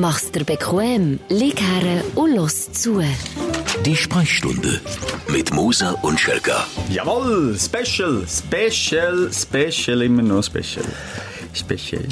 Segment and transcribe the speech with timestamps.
[0.00, 3.02] Mach's dir bequem, lieg her und los zu.
[3.84, 4.80] Die Sprechstunde
[5.28, 6.66] mit Musa und Schelga.
[6.90, 10.84] Jawohl, Special, Special, Special, immer noch Special.
[11.54, 12.04] Special.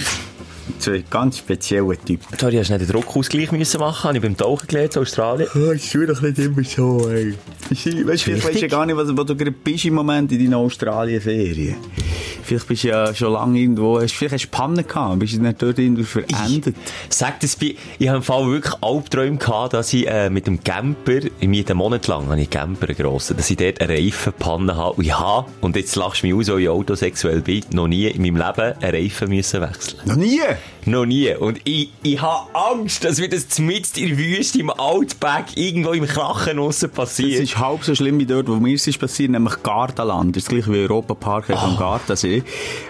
[0.78, 2.38] Zwei ganz spezielle Typen.
[2.38, 4.04] Sorry, hast du nicht den Druckausgleich müssen machen?
[4.04, 5.48] Habe ich beim Tauchen gelernt in Australien?
[5.54, 7.34] Oh, ich tue doch nicht immer so, ey.
[7.70, 11.76] Weißt du, du ja gar nicht, wo du gerade bist im Moment in deiner Australien-Ferien.
[12.44, 15.42] Vielleicht bist du ja schon lange irgendwo, hast, vielleicht hast du Pannen gehabt, bist du
[15.42, 16.76] nicht dort irgendwo verendet.
[17.08, 20.62] Sag das bei, ich habe im Fall wirklich Albträume gehabt, dass ich äh, mit dem
[20.62, 24.76] Camper, ich miete einen Monat lang, habe ich Camper grossen, dass ich dort eine Reifenpanne
[24.76, 24.96] habe.
[24.96, 28.06] Und ich habe, und jetzt lachst du mich aus, weil ich autosexuell bin, noch nie
[28.06, 30.00] in meinem Leben einen Reifen müssen wechseln.
[30.04, 30.40] Noch nie?
[30.86, 31.34] Noch nie.
[31.34, 35.92] Und ich, ich habe Angst, dass mir das mitten in der Wüste im Outback irgendwo
[35.92, 37.42] im Krachen aussen passiert.
[37.42, 40.36] ist halb so schlimm wie dort, wo mir es ist passiert, nämlich Gardaland.
[40.36, 41.54] Das ist gleich wie Europa-Park oh.
[41.54, 42.42] am Gardasee.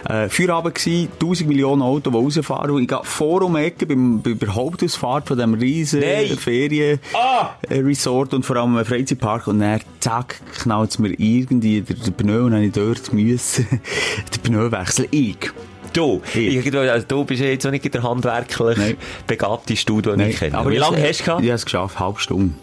[0.09, 2.73] Äh, Feierabend gsi, 1000 Millionen Autos, die rausfahren.
[2.73, 6.37] Und ich gehe vor um die Ecke beim, bei der Hauptausfahrt von diesem riesen Nein.
[6.37, 9.47] Ferien-Resort und vor allem einem Freizeitpark.
[9.47, 13.69] Und dann, zack, knallt es mir irgendwie der, der Pneu und dann ich dort müssen
[14.34, 15.06] den Pneu wechseln.
[15.12, 15.53] Ich.
[15.95, 16.75] Du, Ich.
[16.77, 18.97] also, du bist ja jetzt auch nicht der handwerklich Nein.
[19.27, 20.59] begabte Studio, den ich kenne.
[20.59, 21.42] Aber Wie lange hast du gehabt?
[21.42, 22.55] Ich habe es geschafft, halbe Stunde.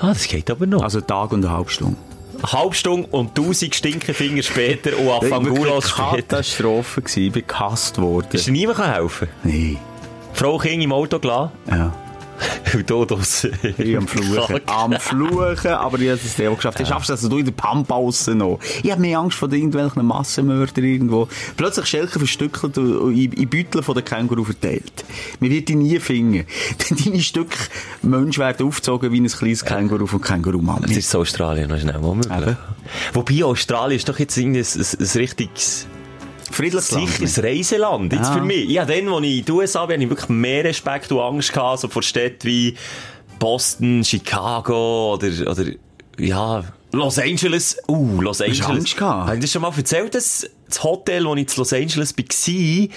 [0.00, 0.82] Ah, das geht aber noch.
[0.82, 1.96] Also Tag und eine halbe Stunde.
[2.42, 6.16] Eine halbe Stunde und tausend Stinkefinger später und Afangulos später.
[6.16, 8.28] Katastrophe gewesen, ich bin gehasst worden.
[8.32, 9.28] Ist dir niemand helfen?
[9.42, 9.78] Nee,
[10.34, 11.52] Frau King im Auto gelassen?
[11.70, 11.92] ja.
[12.86, 13.52] Du draussen.
[13.78, 14.60] Ich am Fluchen.
[14.66, 16.80] am Fluchen, aber ich habe es auch geschafft.
[16.80, 18.58] Du schaffst das also du in der Pampa raus noch.
[18.82, 21.28] Ich habe mehr Angst vor irgendwelchen Massenmördern irgendwo.
[21.56, 25.04] Plötzlich Schelke verstückelt und in, Beuteln von den Känguru verteilt.
[25.40, 26.46] Man wird die nie finden.
[26.90, 27.56] Denn deine Stücke
[28.02, 30.86] Mensch werden aufgezogen wie ein kleines Känguru von Känguru-Mami.
[30.86, 32.00] Das ist Australien noch schnell.
[33.12, 35.86] Wobei Australien ist doch jetzt irgendwie ein, ein, ein richtiges
[36.52, 38.12] Friedliches sicheres Reiseland.
[38.12, 38.34] Jetzt Ja.
[38.34, 38.68] für mich.
[38.68, 41.52] Ja, dann, als ich in die USA bin, habe ich wirklich mehr Respekt und Angst
[41.52, 42.74] gehabt, so vor Städten wie
[43.38, 45.64] Boston, Chicago oder, oder,
[46.18, 47.76] ja, Los Angeles.
[47.88, 48.68] Uh, Los Hast du Angeles.
[48.68, 49.26] Angst gehabt?
[49.26, 52.88] Habe ich dir schon mal erzählt, dass das Hotel, wo ich in Los Angeles war,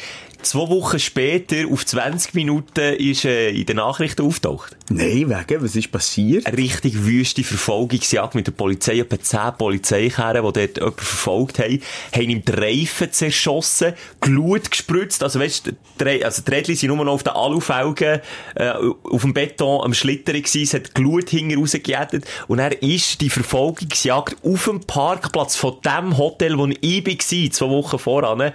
[0.42, 4.76] zwei Wochen später auf 20 Minuten ist, äh, in den Nachrichten auftaucht?
[4.90, 6.46] Nein, wegen, was ist passiert?
[6.46, 9.00] eine richtig wüste Verfolgungsjagd mit der Polizei.
[9.00, 11.82] Etwa 10 Polizeikerren, die dort jemanden verfolgt haben,
[12.14, 15.24] haben ihm die Reifen zerschossen, Glut gespritzt.
[15.24, 18.22] Also weißt die, also die Rädchen sind nur noch auf den Alufelgen,
[18.56, 18.70] äh,
[19.04, 20.64] auf dem Beton am Schlittern gewesen.
[20.64, 22.26] Es hat Glut hinten rausgejätet.
[22.48, 27.70] Und er ist die Verfolgungsjagd auf dem Parkplatz von dem Hotel, wo ich war, zwei
[27.70, 28.52] Wochen voran,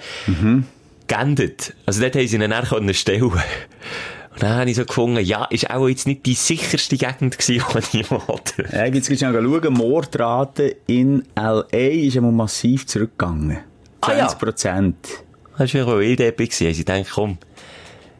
[1.06, 1.74] geendet.
[1.86, 3.22] Also dort haben sie ihn dann stellen
[4.34, 7.64] Und dann habe ich so gefunden, ja, ist auch jetzt nicht die sicherste Gegend gewesen,
[7.92, 8.64] die ich wollte.
[8.72, 9.72] Ja, jetzt gehst du schnell schauen.
[9.72, 11.76] Mordrate in L.A.
[11.76, 13.58] ist einmal massiv zurückgegangen.
[14.00, 14.28] Ah, ja.
[14.28, 14.96] 20 Prozent.
[15.56, 16.80] Das war ja wild epic gewesen.
[16.80, 17.38] Ich dachte, komm.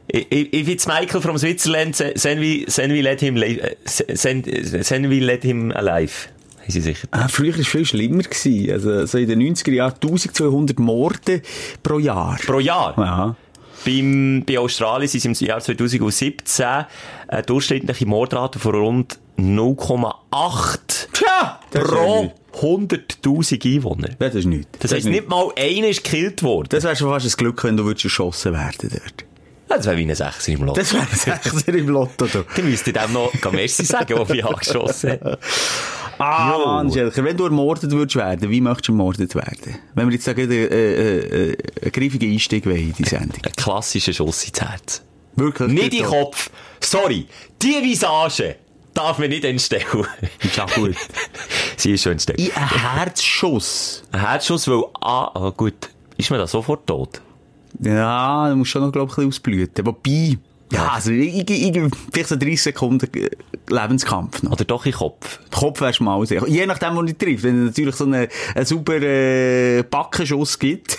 [0.06, 3.43] Ich, ich, ich finde Michael from Switzerland, send we, send we let him,
[3.87, 4.47] send,
[4.84, 6.28] send we let him alive.
[6.64, 7.08] Haben sie sicher.
[7.10, 8.22] Ah, früher war es viel schlimmer.
[8.22, 8.72] Gewesen.
[8.72, 11.42] Also, so in den 90er Jahren 1200 Morde
[11.82, 12.38] pro Jahr.
[12.44, 12.94] Pro Jahr.
[12.97, 13.36] Ja.
[13.84, 16.86] Beim, bei Australien sind es im Jahr 2017
[17.28, 21.60] eine durchschnittliche Mordrate von rund 0,8 Tja!
[21.70, 22.41] Das pro nichts.
[22.60, 24.08] 100.000 Einwohner.
[24.19, 24.78] Das ist nichts.
[24.78, 26.69] Das heisst, nicht mal einer ist gekillt worden.
[26.70, 29.24] Das wäre schon fast ein Glück, wenn du würdest erschossen werden dort.
[29.69, 30.76] Das wäre wie ein Sechser im Lot.
[30.76, 32.26] Das wäre ein Sechser im Lotto.
[32.26, 32.44] Du.
[32.54, 35.38] Dann müsst ihr dem noch Merci sagen, ob ich angeschossen habe.
[36.19, 36.66] Ah, Jo.
[36.66, 39.78] Mann, Schelker, wenn du ermordet würdest werden, wie möchtest du ermordet werden?
[39.94, 43.41] Wenn wir jetzt sagen, äh, äh, äh, einen griffigen Einstieg wollen in die Sendung.
[43.44, 45.02] Ein klassischer Schuss ins Herz.
[45.34, 45.72] Wirklich?
[45.72, 46.04] Nicht in.
[46.04, 46.50] Kopf.
[46.81, 47.26] Sorry.
[47.60, 48.56] Die Visage
[48.92, 50.06] darf man nicht entstellen.
[50.41, 50.94] Ist ja gut.
[51.76, 52.38] Sie ist schon entstellt.
[52.38, 54.04] In einen Herzschuss.
[54.12, 55.75] Ein Herzschuss, weil, ah, ah, gut.
[56.16, 57.20] Ist man da sofort tot?
[57.81, 59.87] Ja, du musst schon noch, glaub ich, ein bisschen ausblüten.
[59.87, 60.39] Wobei,
[60.73, 63.31] ja, also, ich, ich, ich, vielleicht so 30 Sekunden äh,
[63.69, 64.53] Lebenskampf noch.
[64.53, 65.41] Oder doch in Kopf?
[65.51, 66.47] Kopf wärst du mal sicher.
[66.49, 67.45] Je nachdem, wo du trifft.
[67.45, 70.99] Wenn es natürlich so einen, einen sauberen äh, Backenschuss gibt.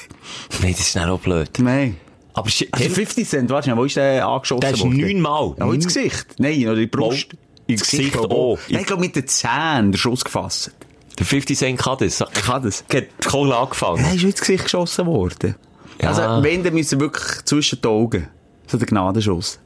[0.61, 1.49] Nein, das ist dann auch blöd.
[1.59, 1.97] Nein.
[2.33, 4.97] Aber Also 50 Cent, warte schnell, wo ist der angeschossen der ist worden?
[4.99, 5.55] neunmal.
[5.57, 6.25] Ja, ins Gesicht.
[6.37, 7.29] Nein, oder in die Brust.
[7.33, 7.39] Mal.
[7.67, 8.19] Ins Gesicht ich.
[8.19, 8.59] auch.
[8.69, 10.71] Nein, ich glaube mit den Zähnen den Schuss gefasst.
[11.17, 12.19] Der 50 Cent kann das.
[12.35, 12.83] Ich kann das.
[12.93, 14.03] Hat die Kohle angefangen.
[14.03, 15.55] Er ist ins Gesicht geschossen worden.
[16.01, 16.09] Ja.
[16.09, 18.27] Also, wenn, dann müssen wir wirklich zwischen die Augen.
[18.67, 19.59] So der Gnadenschuss.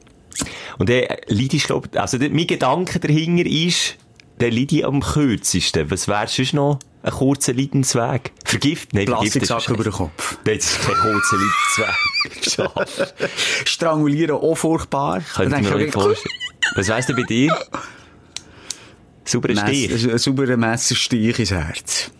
[0.78, 3.96] Und der Lied ist, glaub, also der, mein Gedanke dahinter ist,
[4.40, 5.90] der Lied am kürzesten.
[5.90, 8.32] Was wäre sonst noch ein kurzer Leidensweg?
[8.44, 8.94] Vergift?
[8.94, 9.92] Nein, Plastiksack über den.
[9.92, 10.38] Kopf.
[10.44, 13.28] Das ist kein kurzer Leidensweg.
[13.66, 15.20] Strangulieren auch furchtbar.
[15.20, 16.34] Könnte ich mir nicht du, vorstellen.
[16.74, 17.58] Was weiss denn bei dir?
[19.24, 20.08] Sauberer Stich.
[20.08, 22.10] Ein sauberer Messerstich ins Herz.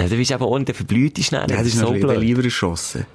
[0.00, 1.32] Ja, du bist eben auch, der verblüht ist.
[1.32, 2.20] Ja, das ist so noch blöd.
[2.20, 3.06] lieber erschossen.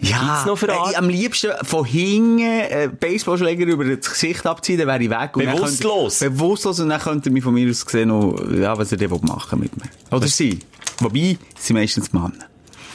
[0.00, 4.88] Gibt's noch für äh, am liebsten von hinten äh, Baseballschläger über das Gesicht abziehen, dann
[4.88, 5.36] wäre ich weg.
[5.36, 6.20] Und Bewusstlos?
[6.20, 8.98] Könnt, bewusstlos und dann könnte er mich von mir aus gesehen noch, ja, was er
[8.98, 9.90] denn machen mit mir.
[10.10, 10.60] Oder sie.
[11.00, 12.32] Wobei, sie meistens Männer.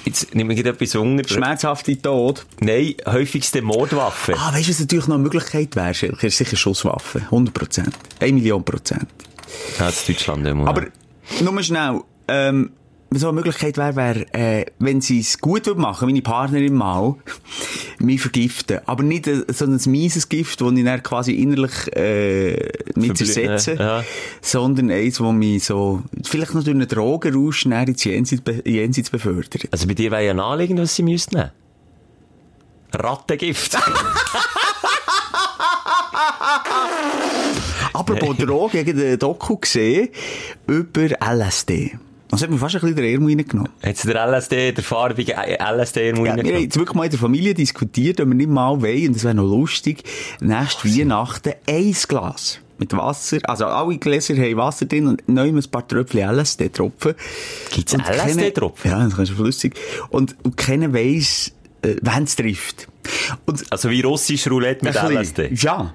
[0.05, 1.27] Jetzt nehmen wir gerade etwas unter.
[1.27, 2.45] Schmerzhafte Tod.
[2.59, 4.35] Nein, häufigste Mordwaffe.
[4.37, 6.27] Ah, weißt du, was natürlich noch eine Möglichkeit wäre, Schelke?
[6.27, 7.19] Ist sicher Schusswaffe.
[7.21, 7.97] 100 Prozent.
[8.19, 9.07] 1 Million Prozent.
[9.79, 10.67] Ja, das Deutschland immer.
[10.67, 10.85] Aber,
[11.41, 12.71] nur schnell, ähm,
[13.11, 17.15] so eine Möglichkeit wäre, wär, äh, wenn sie es gut machen, meine Partnerin mal,
[17.99, 18.79] mich vergiften.
[18.85, 22.53] Aber nicht äh, so ein mieses Gift, das ich dann quasi innerlich, äh,
[22.95, 24.03] mit Verblü- zersetze, ja.
[24.41, 29.09] sondern eins, das mich so, vielleicht noch durch einen Drogenrausch näher ins Jenseits, be Jenseits
[29.09, 29.67] befördert.
[29.71, 31.51] Also bei dir wäre ja naheliegend, was sie müssten nehmen.
[32.93, 33.77] Rattengift.
[37.93, 40.09] Aber bei Drogen, ich habe ein Doku gesehen
[40.67, 41.97] über LSD.
[42.35, 43.71] Das hat mir fast ein bisschen den Ärmel reingenommen.
[43.81, 47.19] Jetzt der LSD, der farbige LSD im Ja, wir haben jetzt wirklich mal in der
[47.19, 50.03] Familie diskutiert, ob wir nicht mal wollen, und das wäre noch lustig,
[50.41, 55.63] nächste Weihnachten ein Glas mit Wasser, also alle Gläser haben Wasser drin und neu ein
[55.71, 57.15] paar Tröpfchen LSD-Tropfen.
[57.71, 58.91] Gibt's LSD-Tropfen?
[58.91, 59.75] Ja, das ist flüssig.
[60.09, 61.53] Und, und keiner weiss,
[61.83, 62.89] äh, wann es trifft.
[63.45, 65.53] Und Also wie russisch Roulette mit LSD.
[65.53, 65.93] Ja.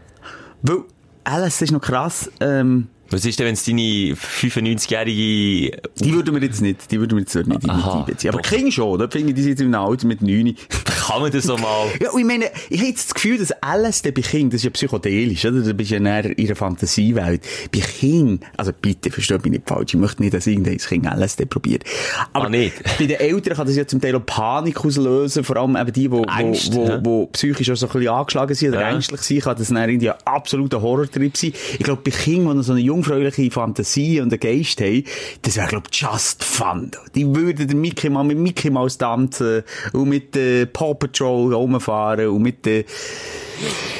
[0.63, 0.85] Weil
[1.29, 5.81] LSD ist noch krass, ähm, Was ist denn, wenn es deine 95-jährige...
[5.99, 8.33] die würden wir jetzt nicht, die würden wir jetzt nicht einbeziehen.
[8.33, 10.55] Aber King schon, da finde ich, die sind jetzt im Alter mit 9.
[11.07, 11.87] Kann man das so mal...
[12.01, 14.65] Ja, und ich meine, ich habe jetzt das Gefühl, dass LSD bei Kindern, das ist
[14.65, 15.61] ja psychedelisch, oder?
[15.61, 17.43] Du bist ja näher in ihrer Fantasiewelt.
[17.73, 21.47] Bei Kindern, also bitte, versteht mich nicht falsch, ich möchte nicht, dass irgendein Kind LSD
[21.47, 21.85] probiert.
[22.33, 22.75] Aber Ah, nicht?
[22.99, 26.01] bei den Eltern kann das ja zum Teil auch Panik auslösen, vor allem eben die,
[26.03, 27.05] die, wo, wo, ja.
[27.05, 28.91] wo psychisch auch so ein bisschen angeschlagen sind oder Ja.
[28.95, 31.53] ängstlich sind, kann das dann irgendwie ein absoluter Horrortrip sein.
[31.73, 35.05] Ich glaube, bei Kindern, die noch so eine jungfräuliche Fantasie und einen Geist haben,
[35.43, 36.91] das wäre, glaube ich, just fun.
[37.15, 39.63] Die würden den Mickey mal mit Mickey Mouse tanzen
[39.93, 42.85] und mit äh, Paw Patrol rumfahren und mit äh,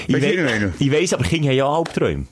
[0.07, 0.73] Ich, meine?
[0.79, 2.27] ich weiss, aber Kinder haben ja Albträume.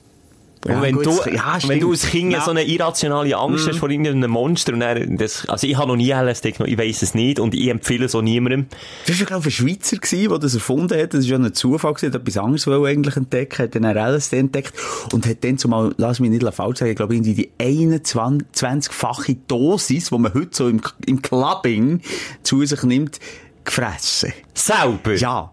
[0.67, 2.41] Ja, und wenn, gut, du, ja, wenn du als Kind Ja.
[2.41, 5.95] So eine irrationale Angst hast vor irgendeinem Monster und dann, das, also ich habe noch
[5.95, 8.67] nie LSD genommen, ich weiss es nicht und ich empfehle es auch niemandem.
[9.07, 11.13] Das war, glaube ich, ein Schweizer, gewesen, der das erfunden hat.
[11.13, 14.37] Das war ja ein Zufall, gewesen, hat etwas anderes wollte eigentlich entdecken, hat dann LSD
[14.37, 14.73] entdeckt
[15.13, 20.09] und hat dann zumal, lass mich nicht falsch sagen, ich glaube, irgendwie die 21-fache Dosis,
[20.09, 22.01] die man heute so im, im Clubbing
[22.43, 23.19] zu sich nimmt,
[23.63, 24.33] gefressen.
[24.53, 25.15] Selber?
[25.15, 25.51] Ja.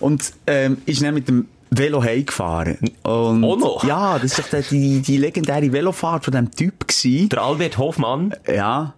[0.00, 2.78] Und, ähm, ist dann mit dem Velo heimgefahren.
[3.02, 3.84] Und, Auch noch?
[3.84, 7.28] Ja, das war doch die, die legendäre Velofahrt von diesem Typ gewesen.
[7.28, 8.34] Der Albert Hofmann.
[8.46, 8.94] Ja.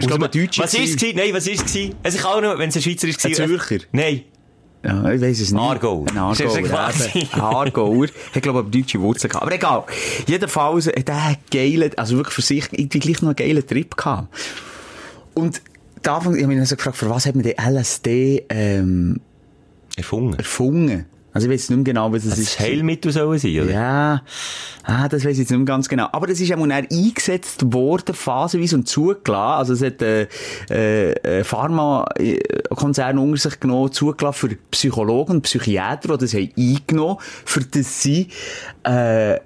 [0.00, 0.62] Ich glaube, Deutscher.
[0.64, 1.14] Was ist es?
[1.14, 1.90] Nein, was ist es?
[2.02, 3.24] Also ich auch noch, wenn es ein Schweizer ist.
[3.24, 3.78] Ein Zürcher?
[3.92, 4.22] Nein.
[4.84, 5.60] Ja, ich weiss es nicht.
[5.60, 6.04] Aargau.
[6.08, 6.56] Ein Aargauer.
[6.56, 8.06] Ein Aargauer.
[8.34, 9.44] Hat, glaube ich, deutsche Wurzeln gehabt.
[9.44, 9.84] Aber egal.
[10.26, 14.28] Jedenfalls hat er geilen, also wirklich für sich, irgendwie gleich noch einen geilen Trip gehabt.
[15.34, 15.62] Und
[16.02, 19.20] da ich habe mich dann so gefragt, für was hat man den LSD, ähm,
[19.96, 20.38] Erfunden.
[20.38, 21.06] erfunden?
[21.32, 22.48] Also ich weiß nicht mehr genau, was es Das ist.
[22.50, 23.70] ist Heilmittel sollen sein, oder?
[23.70, 24.22] Ja,
[24.84, 26.08] ah, das weiß ich jetzt nicht mehr ganz genau.
[26.12, 29.58] Aber das ist auch dann eingesetzt worden, phasenweise und zugelassen.
[29.58, 30.26] Also es hat äh,
[31.10, 37.60] äh, Pharmakonzerne unter sich genommen, zugelassen für Psychologen und Psychiater, die das haben eingenommen, für
[37.60, 38.28] das sie
[38.84, 39.38] äh,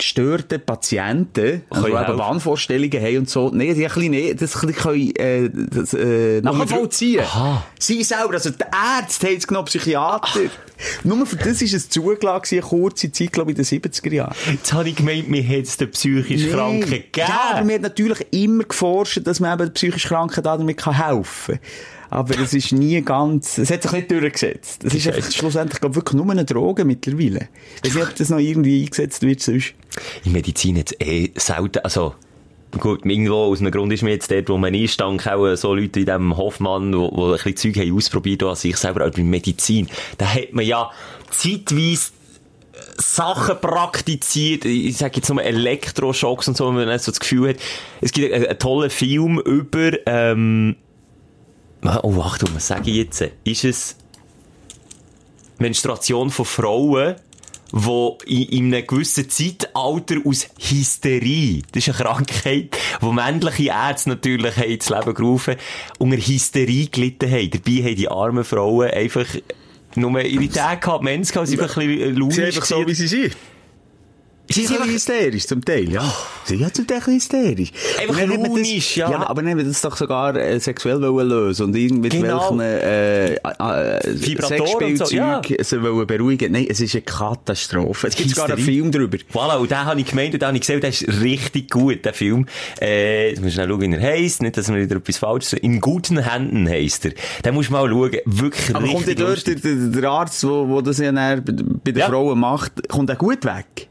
[0.00, 2.18] gestörte Patienten, also die eben.
[2.18, 7.20] Wahnvorstellungen haben und so, nee, die ein bisschen, nee, das können, äh, das, äh, nachvollziehen.
[7.20, 7.64] Aha.
[7.78, 10.40] Sie selber, also die Ärzte haben es genommen, Psychiater.
[11.04, 14.34] Nur für das ist es zugelassen, eine kurze Zeit, glaube ich, in den 70er Jahren.
[14.50, 17.10] Jetzt habe ich gemeint, mir hätte es den psychisch Kranken gegeben.
[17.16, 21.56] Ja, aber wir haben natürlich immer geforscht, dass man eben den psychisch Kranken damit helfen
[21.56, 21.60] kann.
[22.10, 24.82] Aber es ist nie ganz, es hat sich nicht durchgesetzt.
[24.84, 27.48] Es ist einfach schlussendlich, glaube ich, wirklich nur eine Droge mittlerweile.
[27.84, 29.74] Ich weiß nicht, ob das noch irgendwie eingesetzt wird sonst.
[30.24, 32.14] In Medizin jetzt eh selten, also,
[32.78, 36.00] gut, irgendwo aus einem Grund ist mir jetzt dort, wo man einstank, auch so Leute
[36.00, 39.30] wie dem Hoffmann, wo, wo ein bisschen Zeug haben ausprobiert, als ich selber, aber in
[39.30, 39.88] Medizin,
[40.18, 40.90] da hat man ja
[41.30, 42.12] zeitweise
[42.96, 47.50] Sachen praktiziert, ich sage jetzt nur Elektroschocks und so, wenn man dann so das Gefühl
[47.50, 47.56] hat,
[48.00, 50.76] es gibt einen, einen tollen Film über, ähm,
[51.82, 53.24] oh, Achtung, was sage ich jetzt?
[53.44, 53.96] Ist es
[55.58, 57.16] Menstruation von Frauen,
[57.72, 64.10] wo in, in einem gewissen Zeitalter aus Hysterie, das ist eine Krankheit, wo männliche Ärzte
[64.10, 65.56] natürlich haben ins Leben gerufen,
[65.98, 67.50] unter Hysterie gelitten haben.
[67.50, 69.26] Dabei haben die armen Frauen einfach
[69.96, 72.94] nur ihre Tage gehabt, Mens gehabt, sie einfach ein bisschen launisch gewesen.
[72.94, 73.36] sie sind.
[74.52, 76.02] Sie sind hysterisch, zum Teil, ja.
[76.44, 77.70] Sie sind ja zum Teil hysterisch.
[78.00, 79.10] Einfach launisch, ja.
[79.10, 82.40] Ja, aber dann haben das doch sogar äh, sexuell wollen lösen und irgendwie Genau.
[82.40, 85.36] welchen äh, äh, Vibratoren und so, ja.
[85.36, 86.52] Sexspielzeug sie wollen beruhigen.
[86.52, 88.08] Nein, es ist eine Katastrophe.
[88.08, 88.58] Es gibt sogar einen.
[88.64, 89.18] Film darüber.
[89.32, 92.04] Voilà, und den habe ich gemeint und den habe ich gesehen, der ist richtig gut,
[92.04, 92.46] der Film.
[92.80, 95.62] Äh, jetzt musst du schauen, wie er heisst, nicht, dass wir wieder etwas falsch sagen.
[95.64, 97.12] In guten Händen heisst er.
[97.44, 100.98] Den musst du mal schauen, wirklich Aber kommt dort, der, der, der Arzt, der, das
[100.98, 102.08] ja bei den Ja.
[102.08, 103.88] Frauen macht, kommt er gut weg?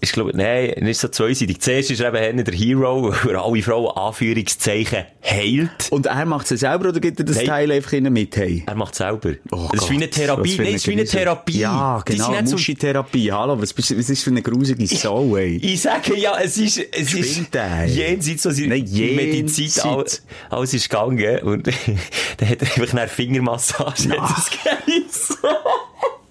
[0.00, 1.60] Ich glaube, nein, nicht so zweiseitig.
[1.60, 5.88] Zuerst ist er eben Henry der Hero, wo er alle Frauen Anführungszeichen heilt.
[5.90, 7.46] Und er macht es selber oder gibt er das Nein.
[7.46, 8.36] Teil einfach ihnen mit?
[8.36, 8.62] Hey?
[8.66, 9.32] Er macht selber.
[9.50, 10.56] Oh das ist wie eine Therapie.
[10.58, 11.04] Nein, das ist wie eine.
[11.04, 11.58] Therapie.
[11.60, 13.32] Ja, genau, so- Muschi-Therapie.
[13.32, 15.56] Hallo, was, bist, was ist für eine gruselige Sau, ey?
[15.56, 17.86] Ich sage ja, es ist, es ist der?
[17.86, 21.38] jenseits, was in Nein, in Medizin alles, alles ist gegangen.
[21.40, 21.66] Und
[22.36, 24.10] dann hat er einfach eine Fingermassage.
[24.10, 25.38] Hat das.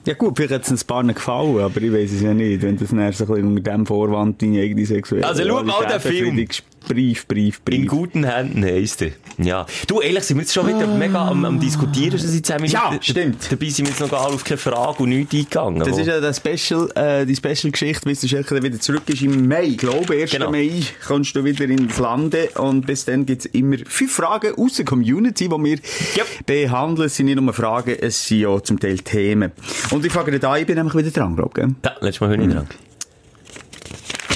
[0.06, 2.78] Ja gut, vielleicht hat es ein paar gefallen, aber ich weiß es ja nicht, wenn
[2.78, 6.00] das dann so ein bisschen unter dem Vorwand deine eigene sexuelle Also, schau mal den
[6.00, 6.48] Film.
[6.88, 7.80] Brief, Brief, Brief.
[7.80, 9.12] In guten Händen heisst er.
[9.38, 9.66] Ja.
[9.88, 12.72] Du, ehrlich, sind wir jetzt schon wieder mega am, am diskutieren, seit 10 Minuten.
[12.74, 13.52] Ja, stimmt.
[13.52, 15.80] Dabei sind wir jetzt noch gar auf keine Frage und nichts eingegangen.
[15.80, 19.22] Das Wo- ist ja der Special, äh, die Special-Geschichte, bis der dann wieder zurück ist
[19.22, 19.64] im Mai.
[19.64, 20.32] Ich glaube, 1.
[20.32, 20.52] Genau.
[20.52, 20.72] Mai
[21.06, 25.50] kommst du wieder ins Lande und bis dann gibt's immer fünf Fragen aus der Community,
[25.50, 25.78] die wir
[26.18, 26.46] Yep.
[26.46, 27.08] behandeln.
[27.08, 29.52] Es sind nicht nur Fragen, es sind ja zum Teil Themen.
[29.92, 31.68] Und ich frage dich da, ich bin nämlich wieder dran, glaube ich.
[31.84, 32.68] Ja, letztes Mal bin ich dran.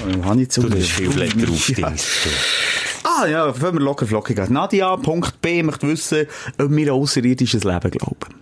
[0.05, 0.23] Gell?
[0.25, 1.93] Habe ich so Du, das ist viel Blätter drauf, Ja.
[3.03, 4.53] Ah ja, fangen wir locker flockig an.
[4.53, 6.27] Nadia.b möchte wissen,
[6.57, 8.35] ob wir an außerirdisches Leben glauben.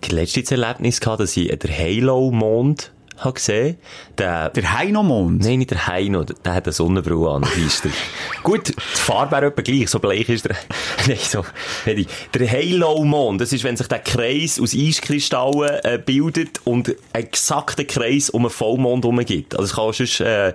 [0.00, 3.76] Ich hatte letztens ein Erlebnis gehabt, dass ich den Halo-Mond habe gesehen.
[4.18, 5.42] Der, Der Heinomond.
[5.42, 7.88] Nein, nicht der Heino, der hat eine Sonnenbrille an, weisst du.
[8.42, 10.56] Gut, die Farbe wäre etwa gleich, so bleich ist der.
[11.06, 11.44] Nein, so,
[11.86, 12.06] ich.
[12.34, 17.84] Der Halo-Mond, das ist, wenn sich der Kreis aus Eiskristallen äh, bildet und ein exakter
[17.84, 19.54] Kreis um einen Vollmond herum gibt.
[19.54, 20.52] Also es kann sonst, äh,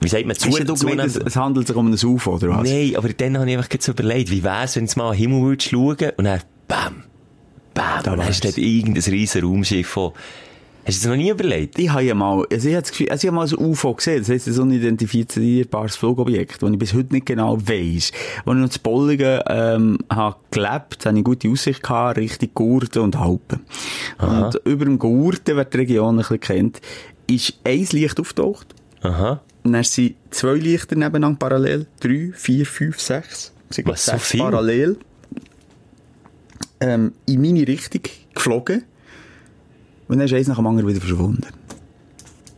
[0.00, 2.68] wie sagt man, zu, du gemeint, es, handelt sich um ein UFO, oder was?
[2.68, 5.18] Nein, aber dann habe ich einfach so überlegt, wie wär's, wenn du mal an den
[5.18, 7.02] Himmel würdest schauen und dann, bam,
[7.74, 8.40] bam, Da und dann wär's.
[8.40, 10.12] dort irgendein riesen Raumschiff von,
[10.84, 11.78] hast du das noch nie überlegt?
[11.78, 13.64] Ich habe ja mal, also ich habe das Gefühl, also ich habe mal so ein
[13.64, 18.12] UFO gesehen, das heisst ein unidentifizierbares Flugobjekt, das ich bis heute nicht genau weiss.
[18.44, 23.02] Als ich noch zu Bolligen, ähm, habe gelebt, habe ich gute Aussicht gehabt, Richtung Gurten
[23.02, 23.60] und Alpen.
[24.18, 26.80] Und über dem Gurten, wer die Region ein bisschen kennt,
[27.26, 28.74] ist ein Licht aufgetaucht.
[29.02, 29.40] Aha.
[29.62, 31.86] Und dann sind zwei Lichter nebeneinander parallel.
[32.00, 33.52] Drei, vier, fünf, sechs.
[33.76, 34.40] Ich, Was, so sechs viel?
[34.40, 34.96] parallel.
[36.80, 38.02] Ähm, in meine Richtung
[38.34, 38.84] geflogen.
[40.10, 41.46] Und dann ist eins nach dem anderen wieder verschwunden.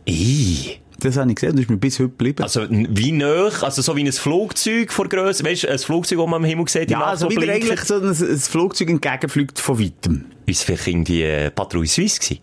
[0.05, 0.79] Ih.
[0.99, 2.41] Das habe ich gesehen, das ist mir bis heute geblieben.
[2.41, 6.25] Also, wie nöch, also so wie ein Flugzeug vor Grösse, weißt du, ein Flugzeug, das
[6.25, 7.65] man am Himmel sieht, ja, also wieder blinkt.
[7.65, 10.25] eigentlich so ein, ein Flugzeug entgegenfliegt von weitem.
[10.47, 12.39] Ist vielleicht irgendwie äh, Patrouille Suisse gewesen?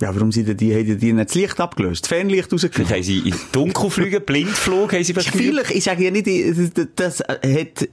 [0.00, 2.04] Ja, warum sind die, haben die nicht das Licht abgelöst?
[2.04, 2.94] Das Fernlicht Vielleicht rausgenommen?
[2.94, 7.20] haben sie in Dunkelflüge, Blindflug, haben sie vielleicht Vielleicht, ich sage ja nicht, das, das
[7.20, 7.88] hat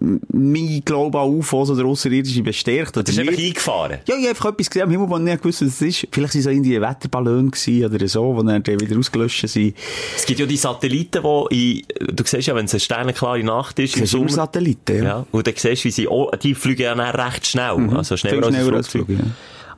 [0.00, 2.96] mein Glaube an UFOs oder Außerirdische bestärkt.
[2.96, 3.98] Oder Das ist einfach eingefahren.
[4.06, 6.08] Ja, ich habe einfach etwas gesehen am Himmel, wo ich nicht gewusst was es ist.
[6.12, 9.76] Vielleicht waren es irgendwie Wetterballon oder so, die dann wieder ausgelöscht sind.
[10.16, 13.78] Es gibt ja die Satelliten, die in, du siehst ja, wenn es eine sternenklare Nacht
[13.78, 15.04] ist, im Sommer, Satelliten, ja.
[15.04, 18.16] ja, und dann siehst du, wie sie, oh, die fliegen ja dann recht schnell, also
[18.16, 19.06] schneller, als schneller als Flugzeug.
[19.06, 19.24] Flug, ja.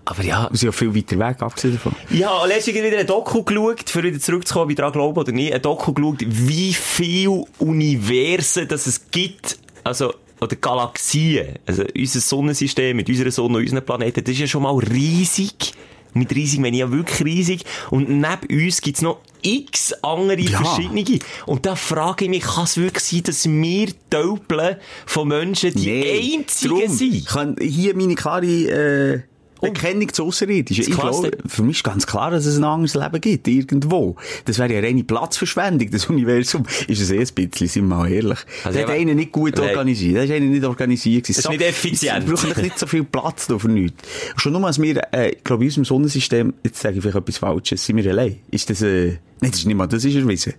[0.05, 1.95] Aber ja, sie sind ja viel weiter weg, abgesehen davon.
[2.11, 5.33] Ich habe letztens wieder ein Doku geschaut, für wieder zurückzukommen, ob ich daran glaube oder
[5.33, 12.21] nicht, ein Doku geschaut, wie viel Universen das es gibt, also, oder Galaxien, also unser
[12.21, 15.75] Sonnensystem mit unserer Sonne und unseren Planeten, das ist ja schon mal riesig.
[16.13, 17.65] Mit riesig meine ich ja wirklich riesig.
[17.91, 20.59] Und neben uns gibt's noch x andere Ja.
[20.63, 21.21] verschiedene.
[21.47, 26.35] Und da frage ich mich, kann es wirklich sein, dass wir Tölpeln von Menschen die
[26.35, 27.27] einzigen Drum sind?
[27.27, 29.21] Kann hier meine klare äh,
[29.61, 30.85] Bekennung zu Außerirdischen.
[30.89, 34.17] Ich glaube, für mich ist ganz klar, dass es ein anderes Leben gibt, irgendwo.
[34.45, 36.65] Das wäre ja reine Platzverschwendung, das Universum.
[36.89, 38.39] Ist es eh ein bisschen, sind wir mal ehrlich.
[38.65, 39.71] Also, das hat ja, einer nicht gut Nein.
[39.71, 40.17] organisiert.
[40.17, 41.29] Das ist einer nicht organisiert.
[41.29, 42.27] Das ist nicht effizient.
[42.27, 44.03] Wir brauchen nicht so viel Platz da für nichts.
[44.37, 47.39] Schon nur, als wir, äh, ich glaube, in unserem Sonnensystem, jetzt sage ich vielleicht etwas
[47.39, 48.39] Falsches, sind wir allein.
[48.51, 50.55] Ist das, äh, nein, das ist nicht mal, das ist erwiesen.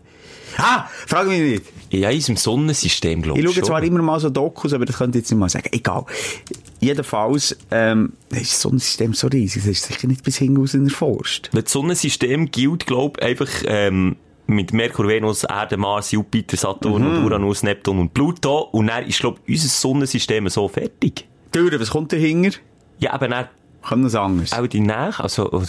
[0.57, 1.63] Ah, frag mich nicht.
[1.91, 3.53] Ja, in unserem Sonnensystem, glaube Ich ich.
[3.53, 5.69] schaue zwar immer mal so Dokus, aber das könnte ich jetzt nicht mal sagen.
[5.71, 6.05] Egal.
[6.79, 11.49] Jedenfalls, ähm, ist das Sonnensystem so riesig, das ist sicher nicht bis hinaus erforscht.
[11.53, 14.15] Das Sonnensystem gilt, glaub einfach, ähm,
[14.47, 17.07] mit Merkur, Venus, Erde, Mars, Jupiter, Saturn Mhm.
[17.17, 18.61] und Uranus, Neptun und Pluto.
[18.71, 21.25] Und dann ist, glaub unser Sonnensystem so fertig.
[21.53, 22.57] Dürre, was kommt dahinter?
[22.99, 23.27] Ja, aber
[23.87, 24.51] Kann das anders?
[24.53, 25.63] auch die Nach, also,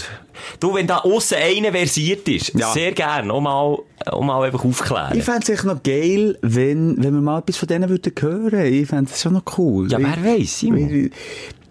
[0.60, 2.70] du, wenn da aussen einer versiert ist, Ja.
[2.72, 5.16] sehr gern, auch mal, auch mal einfach aufklären.
[5.16, 8.66] Ich fände es echt noch geil, wenn, wenn wir mal etwas von denen würden hören.
[8.66, 9.90] Ich fände es schon noch cool.
[9.90, 11.10] Ja, wer weiss, Simon?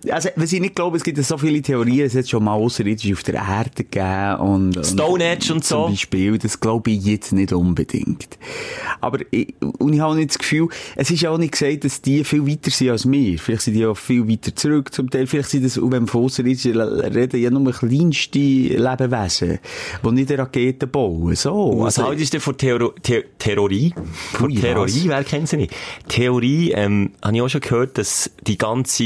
[0.09, 2.53] Also, was ich nicht glaube, es gibt ja so viele Theorien, es hat schon mal
[2.53, 4.85] Außerirdische auf der Erde gegeben und...
[4.85, 5.83] Stone Age und so.
[5.83, 8.37] Zum Beispiel, das glaube ich jetzt nicht unbedingt.
[8.99, 12.01] Aber, ich, und ich habe nicht das Gefühl, es ist ja auch nicht gesagt, dass
[12.01, 13.37] die viel weiter sind als wir.
[13.39, 15.27] Vielleicht sind die auch viel weiter zurück zum Teil.
[15.27, 19.59] Vielleicht sind das, und wenn wir von Außerirdischen reden, ja nur kleinste Lebewesen,
[20.03, 21.35] die nicht Raketen bauen.
[21.35, 21.75] So.
[21.77, 23.93] Was Also, haltest du von Theoro The Theorie?
[24.33, 25.73] Von Theorie, wer kennt sie nicht?
[26.07, 29.03] Theorie, ähm, habe ich auch schon gehört, dass die ganze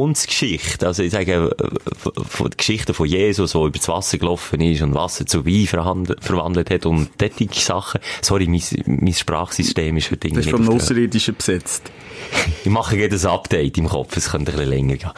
[0.00, 4.60] Religionsgeschichte, also ich sage, äh, von- der Geschichte von Jesus, der über das Wasser gelaufen
[4.60, 8.00] ist und Wasser zu Wein verwandelt hat und solche Sachen.
[8.22, 11.90] Sorry, mein, mein Sprachsystem ist heute das ist irgendwie vom Außerirdischen besetzt.
[12.64, 15.10] ich mache jedes Update im Kopf, es könnte ein bisschen länger gehen.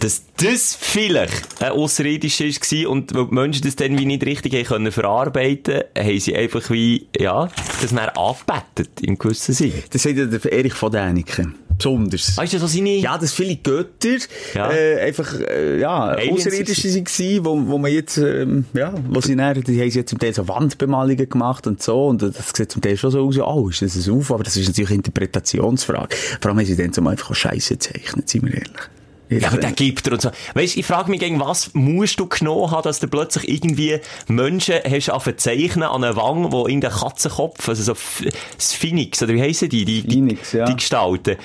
[0.00, 4.54] Dass das vielleicht ein Außerirdischer war und weil die Menschen das dann wie nicht richtig
[4.54, 7.50] haben können verarbeiten, haben sie einfach wie, ja,
[7.82, 9.74] das dann angebettet, im gewissen Sinn.
[9.90, 11.54] Das sagt ja der Erich von Däniken.
[11.80, 12.36] Besonders.
[12.36, 12.96] Weißt du, so seine...
[12.96, 14.18] Ja, dass viele Götter
[14.54, 14.70] Ja.
[14.70, 19.62] äh, einfach äh, ja, Außerirdische waren, wo, wo man jetzt, ähm, ja, wo sie dann,
[19.62, 22.96] die haben jetzt zum Teil so Wandbemalungen gemacht und so, und das sieht zum Teil
[22.96, 26.14] schon so aus, ja, oh, ist das ein UFO, aber das ist natürlich eine Interpretationsfrage.
[26.40, 28.90] Vor allem haben sie dann zum einfach Scheiße gezeichnet, sind wir ehrlich.
[29.30, 30.30] Ja, aber der gibt er und so.
[30.54, 34.76] Weißt, ich frage mich, gegen was musst du genommen haben, dass du plötzlich irgendwie Menschen
[34.84, 38.24] hast angefangen zu zeichnen an einer Wange, wo irgendein Katzenkopf, also so
[38.56, 39.84] das Phoenix, oder wie heissen die?
[39.84, 40.64] Die, die, Phoenix, ja.
[40.64, 41.36] die Gestalten.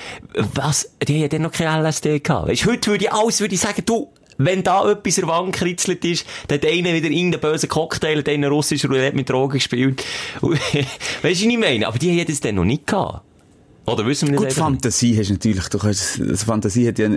[0.54, 0.90] Was?
[1.06, 2.48] Die haben ja dann noch kein LSD gehabt.
[2.48, 5.52] Weißt, heute würde ich alles, würde ich sagen, du, wenn da etwas an der Wand
[5.52, 9.54] gekritzelt ist, dann hat einer wieder irgendeinen bösen Cocktail, hat einer russische Roulette mit Drogen
[9.54, 10.04] gespielt.
[10.40, 10.62] Weißt
[11.22, 11.86] du, was ich meine?
[11.86, 13.22] Aber die haben das dann noch nicht gehabt.
[13.86, 14.64] Oder wissen wir das Gut?
[14.64, 17.08] Fantasie hast du natürlich, du kannst, also Fantasie hat ja,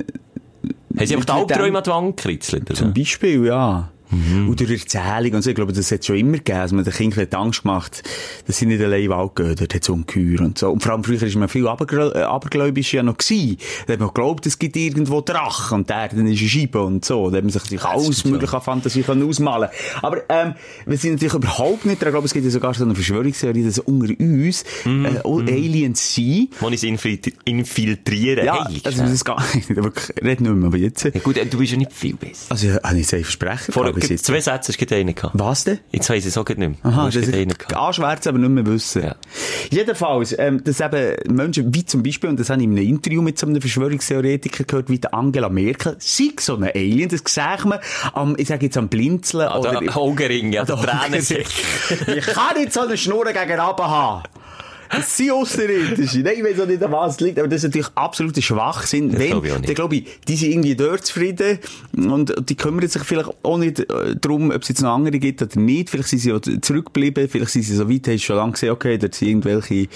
[1.00, 2.70] Haben sie einfach die Albträume an die Wand gekritzelt?
[2.70, 2.76] oder?
[2.76, 3.90] Zum Beispiel, ja.
[4.12, 6.94] Und durch Erzählung und so, ich glaube, das hat schon immer gegeben, dass man den
[6.94, 8.04] Kindern Angst gemacht,
[8.48, 10.72] dass sie nicht allein in den Wald gehen, dort hat es Ungeheuer und so.
[10.72, 13.58] Und vor allem früher ist man viel äh, abergläubisch ja noch gewesen.
[13.86, 17.06] Da hat man geglaubt, es gibt irgendwo Drachen und der dann ist eine Scheibe und
[17.06, 17.30] so.
[17.30, 19.70] Da hat man sich natürlich alles mögliche an Fantasie können ausmalen
[20.02, 20.54] Aber, ähm,
[20.86, 22.10] wir sind natürlich überhaupt nicht dran.
[22.10, 26.16] Ich glaube, es gibt ja sogar so eine Verschwörungstheorie, dass unter uns, äh, all Aliens
[26.16, 26.50] sind.
[26.72, 28.46] Es infiltri infiltrieren.
[28.46, 31.04] Ja, hey, also, das gar nicht, wirklich, red nicht mehr, aber jetzt.
[31.04, 32.46] ja, gut, äh, du bist ja nicht viel besser.
[32.50, 34.26] Also, habe ich jetzt ein Versprechen Vor bis gibt jetzt.
[34.26, 35.38] zwei Sätze du gerade einen gehabt.
[35.38, 35.80] Was denn?
[35.92, 36.74] Jetzt weiss ich es auch nicht mehr.
[36.84, 37.76] Aha, das gerade einen gehabt.
[37.76, 39.04] anschwärzen, aber nicht mehr wissen.
[39.04, 39.16] Ja.
[39.70, 43.22] Jedenfalls, ähm, dass eben Menschen, wie zum Beispiel, und das habe ich in einem Interview
[43.22, 47.66] mit so einem Verschwörungstheoretiker gehört, wie der Angela Merkel, sei so eine Alien, das sieht
[47.66, 47.80] man
[48.14, 49.80] am, ich sage jetzt am Blinzeln An oder...
[49.80, 51.46] der Augenring, ja, der der Tränen Augenring.
[52.18, 54.24] Ich kann nicht so eine Schnur gegen Raben haben.
[54.92, 56.20] Das sind Außerirdische.
[56.20, 59.10] Nein, ich weiß auch nicht, an was es liegt, aber das ist natürlich absoluter Schwachsinn.
[59.12, 59.70] Das Wenn, glaube ich auch nicht.
[59.70, 61.60] dann glaube ich, die sind irgendwie dort zufrieden
[61.96, 65.42] und die kümmern sich vielleicht auch nicht äh, darum, ob es jetzt noch andere gibt
[65.42, 65.90] oder nicht.
[65.90, 68.98] Vielleicht sind sie auch zurückgeblieben, vielleicht sind sie so weit, haben schon lange gesehen, okay,
[68.98, 69.88] dort sind irgendwelche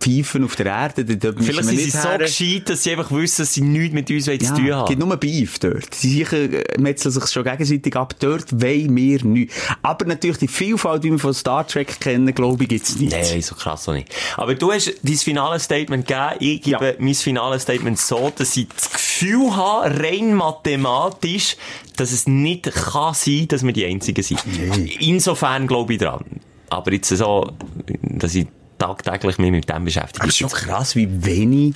[0.00, 3.52] Pfeifen auf der Erde, dort Vielleicht sind sie so gescheit, dass sie einfach wissen, dass
[3.54, 5.08] sie nichts mit uns wollen zu tun Ja, es gibt haben.
[5.08, 5.94] nur Beef dort.
[5.94, 8.14] Sie sicher äh, metzeln sich schon gegenseitig ab.
[8.20, 9.54] Dort wollen wir nichts.
[9.82, 13.12] Aber natürlich die Vielfalt, wie wir von Star Trek kennen, glaube ich, gibt's nicht.
[13.12, 14.08] Nein, so krass auch nicht.
[14.36, 16.36] Aber du hast dein finales Statement gegeben.
[16.40, 16.94] Ich gebe Ja.
[16.98, 21.56] mein finales Statement so, dass ich das Gefühl habe, rein mathematisch,
[21.96, 24.40] dass es nicht kann sein, dass wir die Einzigen sind.
[25.00, 26.24] Insofern glaube ich dran.
[26.68, 27.50] Aber jetzt so,
[28.02, 28.46] dass ich
[28.78, 30.20] tagtäglich mich mit dem beschäftige.
[30.20, 31.74] Aber es ist schon krass, wie wenig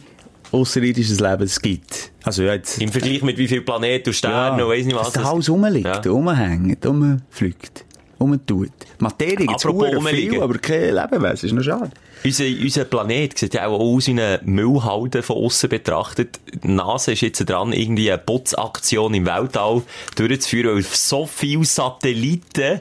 [0.52, 2.10] außerirdisches Leben es gibt.
[2.24, 2.78] Also ja, jetzt...
[2.82, 5.12] Im Vergleich mit wie viel Planeten und Sternen und weiss nicht was.
[5.12, 6.12] Dass da alles rumliegt, Ja.
[6.12, 7.84] rumhängt, rumfliegt,
[8.20, 8.70] rumtut.
[8.98, 10.32] Materie verdammt rumliegen.
[10.32, 11.48] viel, aber kein Lebewesen.
[11.48, 11.90] Ist noch schade.
[12.22, 16.38] Unser, unser Planet sieht ja auch aus wie eine Müllhalde von außen betrachtet.
[16.62, 19.82] Die NASA ist jetzt dran, irgendwie eine Putzaktion im Weltall
[20.16, 22.80] durchzuführen, weil so viele Satelliten,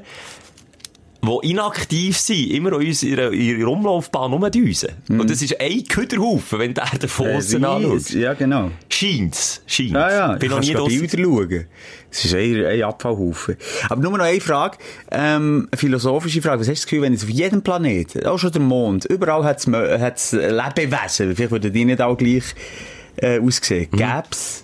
[1.21, 4.89] die inaktiv sind, immer in ihrer, ihrer Umlaufbahn rumdüsen.
[5.09, 8.09] Und das ist ein Köderhaufen, wenn der von außen anschaut.
[8.11, 8.71] Ja, genau.
[8.89, 9.61] Scheint's.
[9.67, 9.93] Scheint's.
[9.93, 10.73] Ja, ja, Bin du noch nie.
[10.99, 11.65] Bilder schauen.
[12.11, 13.57] Es ist ein, ein Abfallhaufen.
[13.89, 14.77] Aber nur noch eine Frage,
[15.11, 16.61] ähm, eine philosophische Frage.
[16.61, 19.43] Was hast du das Gefühl, wenn jetzt auf jedem Planeten, auch schon der Mond, überall
[19.43, 22.43] hat es Lebewesen, vielleicht würden die nicht auch gleich
[23.17, 23.97] äh, aussehen, Mhm.
[23.97, 24.63] gäb's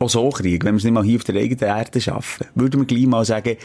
[0.00, 2.80] auch so Krieg, wenn wir es nicht mal hier auf der eigenen Erde schaffen, würden
[2.80, 3.56] wir gleich mal sagen,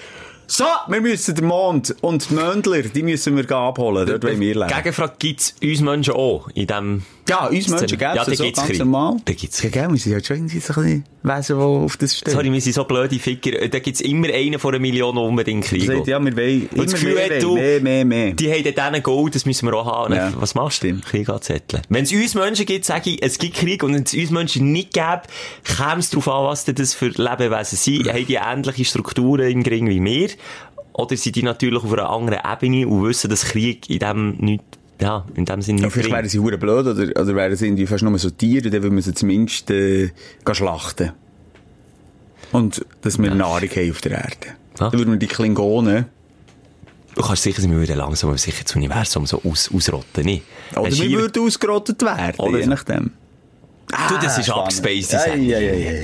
[0.48, 4.56] so, wir müssen den Mond und die Möndler, die müssen wir abholen, dort wollen wir
[4.56, 4.68] leben.
[4.68, 8.44] Gegenfrage gibt's uns Menschen auch in dem Ja, uns Menschen gäbe Ja, es da so
[8.44, 8.80] gibt's ganz Krieg.
[8.80, 9.18] normal.
[9.26, 11.98] Da gibt's Ja, gell, wir sind halt schon irgendwie so ein bisschen Wesen, die auf
[11.98, 12.34] das stehen.
[12.34, 13.68] Sorry, wir sind so blöde Ficker.
[13.68, 16.84] Da gibt's immer einen von einer Million, der unbedingt Krieg sagt, ja, wir wollen immer
[16.84, 18.32] das Gefühl mehr, du, mehr, mehr, mehr.
[18.34, 20.14] die haben diesen Gold, das müssen wir auch haben.
[20.14, 20.32] Ja.
[20.38, 20.88] Was machst du?
[20.88, 21.06] Stimmt.
[21.06, 21.82] Krieg anzetteln.
[21.90, 24.72] Wenn es uns Menschen gibt, sage ich, es gibt Krieg, und wenn es uns Menschen
[24.72, 25.24] nicht gäbe,
[25.64, 28.08] käme es darauf an, was das für Lebewesen sind.
[28.08, 30.30] haben die ähnliche Strukturen im Gring wie wir?
[30.94, 34.64] Oder sind die natürlich auf einer anderen Ebene und wissen, dass Krieg in dem nicht,
[35.02, 37.86] ja, in dem Sinne Ja, vielleicht wären sie hure blöd, oder, oder wären sie irgendwie
[37.88, 40.12] fast nur so Tiere, dann würden wir sie zumindest, äh,
[40.54, 41.12] schlachten.
[42.52, 44.36] Und dass wir Nahrung haben auf der Erde.
[44.80, 44.90] Ja.
[44.90, 46.06] Dann würden wir die Klingonen,
[47.16, 50.44] Du kannst sicher sein, wir würden langsam aber sicher das Universum so aus, ausrotten, nicht?
[50.76, 53.12] oder wir hier- würden ausgerottet werden, Oder je nachdem.
[54.10, 54.64] Du, das ist spannend.
[54.66, 56.00] abgespaced, Ja, ja, ja, ja.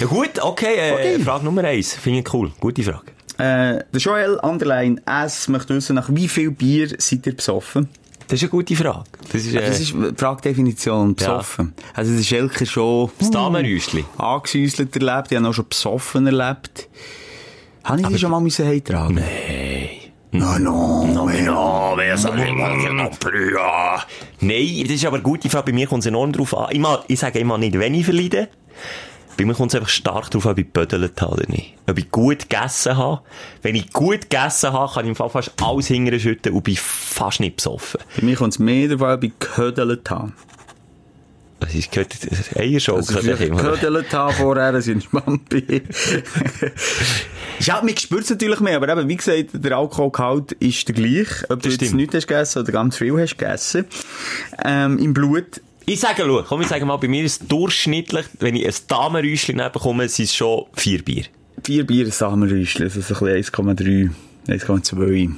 [0.00, 1.18] Ja gut, okay, äh, Okay.
[1.20, 1.94] Frage Nummer eins.
[1.94, 2.50] Finde ich cool.
[2.58, 3.02] Gute Frage.
[3.38, 7.88] Äh, der Joel Underline S möchte wissen, nach wie viel Bier seid ihr besoffen?
[8.32, 9.04] Das ist eine gute Frage.
[9.30, 11.74] Das ist, äh, Das ist die Fragedefinition, besoffen.
[11.92, 14.06] Also, das ist Elke schon das Damenrüstli.
[14.16, 16.88] angesäuselt erlebt, ich habe auch schon besoffen erlebt.
[17.84, 19.16] Habe ich die schon mal müssen heimtragen?
[19.16, 19.88] Nein.
[20.30, 23.10] No, no, no, Ja, wer soll ich mal
[23.52, 24.02] ja.
[24.40, 25.66] Nein, das ist aber gute Frage.
[25.66, 26.68] Bei mir kommt es enorm drauf an.
[26.70, 28.48] Ich, mag, ich sage immer nicht, wenn ich verleide.
[29.36, 31.74] Bei mir kommt es einfach stark drauf an, ob ich gebödelt habe oder nicht.
[31.88, 33.22] Ob ich gut gegessen habe.
[33.62, 36.76] Wenn ich gut gegessen habe, kann ich im Fall fast alles hinterher schütten und bin
[36.76, 38.00] fast nicht besoffen.
[38.16, 40.32] Bei mir kommt es mehr davon, ob ich gehödelt habe.
[41.60, 42.16] Das ist gehört,
[42.56, 43.16] Eierschaukel.
[43.16, 45.82] Also, ich gehödelt habe vorher, dass ich entspannt bin.
[47.60, 51.28] ja, man spürt es natürlich mehr, aber eben, wie gesagt, der Alkoholgehalt ist der gleich.
[51.44, 51.94] Ob du Das jetzt stimmt.
[51.94, 53.84] nichts hast gegessen oder ganz viel hast gegessen.
[54.64, 55.60] Ähm, Im Blut.
[55.86, 58.74] Ich sage, schau, komm, ich sage mal, bei mir ist es durchschnittlich, wenn ich ein
[58.88, 61.24] Damenräuschchen bekomme, sind es schon vier Bier.
[61.64, 64.10] Vier Bier Samenrüschli, also so ein bisschen
[64.48, 65.30] 1,3, 1,2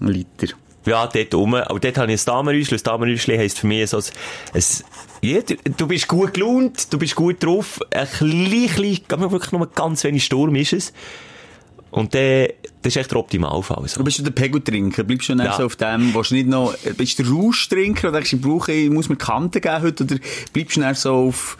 [0.00, 0.54] Liter.
[0.86, 1.54] Ja, dort rum.
[1.54, 2.78] Aber dort habe ich ein Damenräuschchen.
[2.78, 4.04] Ein Damenräuschchen heisst für mich so ein,
[4.52, 4.62] ein
[5.22, 7.80] ja, du, du bist gut gelaunt, du bist gut drauf.
[7.90, 10.92] Ein klein, klein, wirklich nur ganz wenig Sturm ist es.
[11.94, 12.48] Und dann,
[12.82, 13.86] das ist echt der Optimalfall.
[13.86, 13.98] So.
[13.98, 15.56] Du bist du der Pegel-Trinker, bleibst du nicht Ja.
[15.56, 18.90] so auf dem, du nicht noch, bist du der Rausch-Trinker oder denkst ich brauche, ich
[18.90, 20.16] muss mir Kanten geben heute, oder
[20.52, 21.56] bleibst du dann so auf,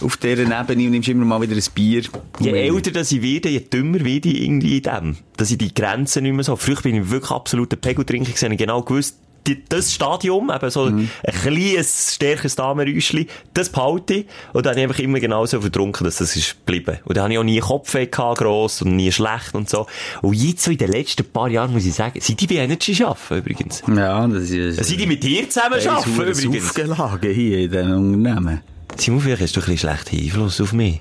[0.00, 2.02] auf dieser Ebene und nimmst immer mal wieder ein Bier?
[2.40, 5.16] Je älter das ich werde, je dümmer werde ich irgendwie in dem.
[5.36, 6.56] Dass ich die Grenzen nicht mehr so.
[6.56, 8.56] Früher bin ich wirklich absoluter Pegeltrinker gewesen.
[8.56, 11.10] Genau gewusst, die, das Stadium, eben so ein
[11.42, 14.26] kleines, stärkeres Damenräuschli, das behalte ich.
[14.52, 16.98] Und dann habe ich einfach immer genauso vertrunken, dass das ist geblieben.
[17.04, 19.86] Und dann habe ich auch nie Kopfweh gehabt, gross, und nie schlecht und so.
[20.22, 23.02] Und jetzt so in den letzten paar Jahren muss ich sagen, sind die bei Energy
[23.02, 23.82] arbeiten, übrigens.
[23.94, 26.68] Ja, das ist, Sind die mit dir zusammen arbeiten, übrigens?
[26.68, 28.60] Aufgelage hier in diesen Unternehmen.
[28.96, 31.00] Simon, vielleicht hast du ein bisschen schlechten Einfluss auf mich.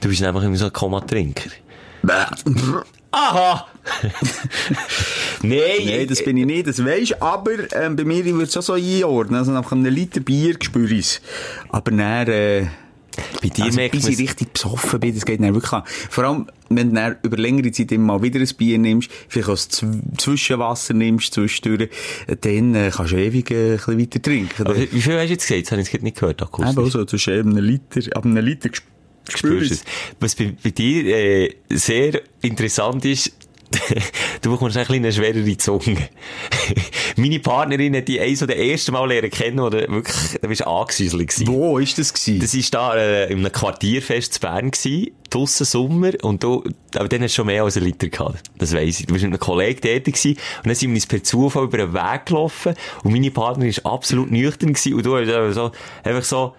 [0.00, 1.50] Du bist nämlich immer so ein Komma-Trinker.
[3.10, 3.66] Aha!
[5.42, 7.20] Nein, Nein, das bin ich nicht, das weisst.
[7.22, 9.38] Aber ähm, bei mir würde es auch so einordnen.
[9.38, 11.20] Also nach einem Liter Bier spüre ich es.
[11.70, 12.66] Aber dann, äh,
[13.42, 15.82] bei dir also, merkt bis ich richtig besoffen bin, das geht dann wirklich an.
[16.10, 19.48] Vor allem, wenn du dann über längere Zeit immer mal wieder ein Bier nimmst, vielleicht
[19.48, 21.88] auch Zw- Zwischenwasser nimmst, zwischendurch,
[22.42, 24.66] dann äh, kannst du ewig äh, ein bisschen weiter trinken.
[24.66, 25.64] Aber wie viel hast du jetzt gesagt?
[25.66, 26.72] Das habe ich jetzt nicht gehört, akustisch.
[26.76, 28.92] Eben also, zwischen einem Liter, ab einem Liter gespürt.
[29.28, 29.84] Spürst es?
[30.20, 33.32] Was bei, bei dir äh, sehr interessant ist,
[34.42, 36.08] du bekommst ein bisschen eine schwerere Zunge.
[37.16, 40.66] Meine Partnerin hat die eins oder erste Mal lernen kennen, du wirklich, da bist du
[40.66, 41.46] angesäuselt gewesen.
[41.48, 42.40] Wo ist das gewesen?
[42.40, 46.64] Das war da äh, in einem Quartierfest zu Bern gewesen, draussen Sommer, und du,
[46.94, 48.42] aber dann hast du schon mehr als einen Liter gehabt.
[48.56, 49.06] Das weiss ich.
[49.06, 51.78] Du bist mit einem Kollegen dort gewesen, und dann sind wir uns per Zufall über
[51.78, 55.72] den Weg gelaufen, und meine Partnerin war absolut nüchtern gewesen, und du hast so,
[56.04, 56.54] einfach so,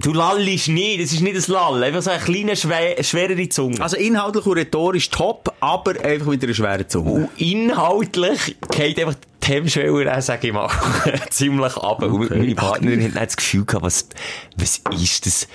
[0.00, 3.80] du lallst nicht, das ist nicht ein Lall, einfach so eine kleine, schwer, schwerere Zunge.
[3.80, 7.10] Also inhaltlich und rhetorisch top, aber einfach mit einer schweren Zunge.
[7.10, 10.70] Und inhaltlich geht einfach die Hemmschwelle, äh, sag ich mal,
[11.30, 12.02] ziemlich ab.
[12.02, 14.08] Und meine Partnerin hat das Gefühl gehabt, was,
[14.56, 15.48] was ist das,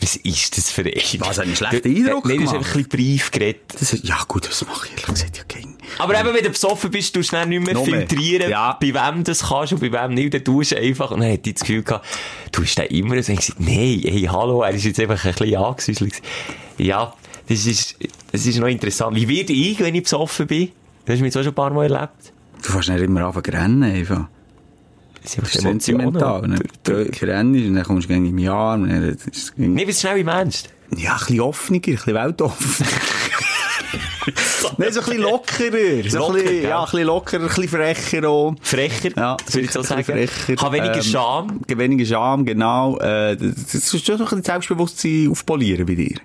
[0.00, 1.20] was ist das für ein...
[1.20, 2.54] Was, hat einen schlechten Eindruck Nein, du hast gemacht?
[2.54, 3.62] einfach ein bisschen Brief geredet.
[3.78, 5.71] Das ist, ja gut, das mache ich ehrlich gesagt ja gern.
[6.02, 7.84] Aber eben, wenn du besoffen bist, tust du dann nicht mehr mehr.
[7.84, 8.76] filtrieren, Ja.
[8.80, 10.34] bei wem das kannst und bei wem nicht.
[10.34, 12.06] Dann tust du einfach, und dann hat die das Gefühl gehabt,
[12.52, 16.12] du hast immer so gesagt, nein, hey, hallo, er ist jetzt einfach ein bisschen gewesen.
[16.78, 17.12] Ja,
[17.48, 17.96] das ist,
[18.32, 19.16] das ist noch interessant.
[19.16, 20.70] Wie werde ich, wenn ich besoffen bin?
[21.04, 22.32] Du hast mich jetzt auch schon ein paar Mal erlebt.
[22.64, 24.26] Du fährst nicht immer zu rennen, einfach.
[25.22, 26.42] Das Das ist sentimental.
[26.42, 26.92] Wenn du
[27.26, 28.76] rennst und dann kommst du gegen im Jahr.
[28.78, 32.86] Das Nicht, wie schnell wie meinst ja, ein bisschen offener, ein bisschen weltoffen.
[34.78, 36.08] Nein, so ein bisschen lockerer.
[36.10, 38.54] So Locker, ein bisschen, ja, ein bisschen lockerer, ein bisschen frecher auch.
[38.62, 40.04] Frecher, Ja, das würde ich so sagen.
[40.04, 40.62] frecher.
[40.62, 41.60] Hat weniger Ähm, Scham.
[41.68, 42.98] Weniger Scham, genau.
[42.98, 46.16] Äh, das ist schon ein bisschen Selbstbewusstsein aufpolieren bei dir.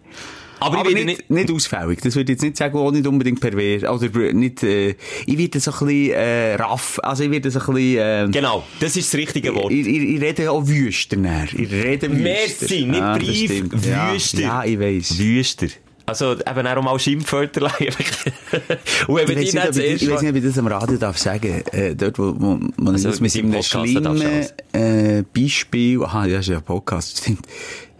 [0.60, 2.02] Aber, Aber ich nicht, nicht ausfällig.
[2.02, 3.84] Das würde ich jetzt nicht sagen, auch nicht unbedingt pervers.
[3.84, 4.96] Oder nicht, äh,
[5.28, 7.00] ich werde so ein bisschen, äh, raff.
[7.04, 9.72] Also ich werde so ein bisschen, äh, Genau, das ist das richtige Wort.
[9.72, 11.16] ich, ich, ich rede auch wüster.
[11.56, 12.24] Ich rede wüster.
[12.24, 13.86] Merci, nicht das Brief, stimmt.
[13.86, 14.42] Ja, Wüster.
[14.42, 15.20] Ja, ich weiss.
[15.20, 15.68] Wüster.
[16.08, 17.64] Also, eben auch mal Schimpfwörter
[19.08, 21.18] Und wenn Ich die nicht, ich, ich weiss nicht, ob ich das am Radio darf
[21.18, 21.64] sagen.
[21.74, 24.22] Äh, dort, wo, wo man Also, das mit einem du schlimmen
[24.72, 27.46] äh, Beispiel, aha, ja, ist ja ein Podcast, stimmt.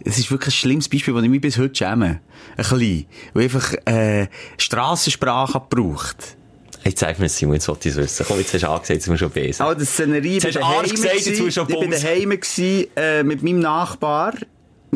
[0.06, 2.22] Es ist wirklich ein schlimmes Beispiel, das ich mich bis heute schäme.
[2.56, 3.06] Ein bisschen.
[3.34, 6.38] Wo einfach, äh, Strassensprache gebraucht.
[6.84, 8.26] Hey, zeig mir Simon, jetzt wollte ich es wissen.
[8.26, 9.66] Komm, jetzt hast du angesagt, jetzt sind wir schon besser.
[9.66, 11.90] Also, die Szenerie, Jetzt ich hast du daheim gesagt, jetzt musst du auch Ich bin
[11.90, 12.02] Bums.
[12.02, 14.34] daheim gewesen, äh, mit meinem Nachbar.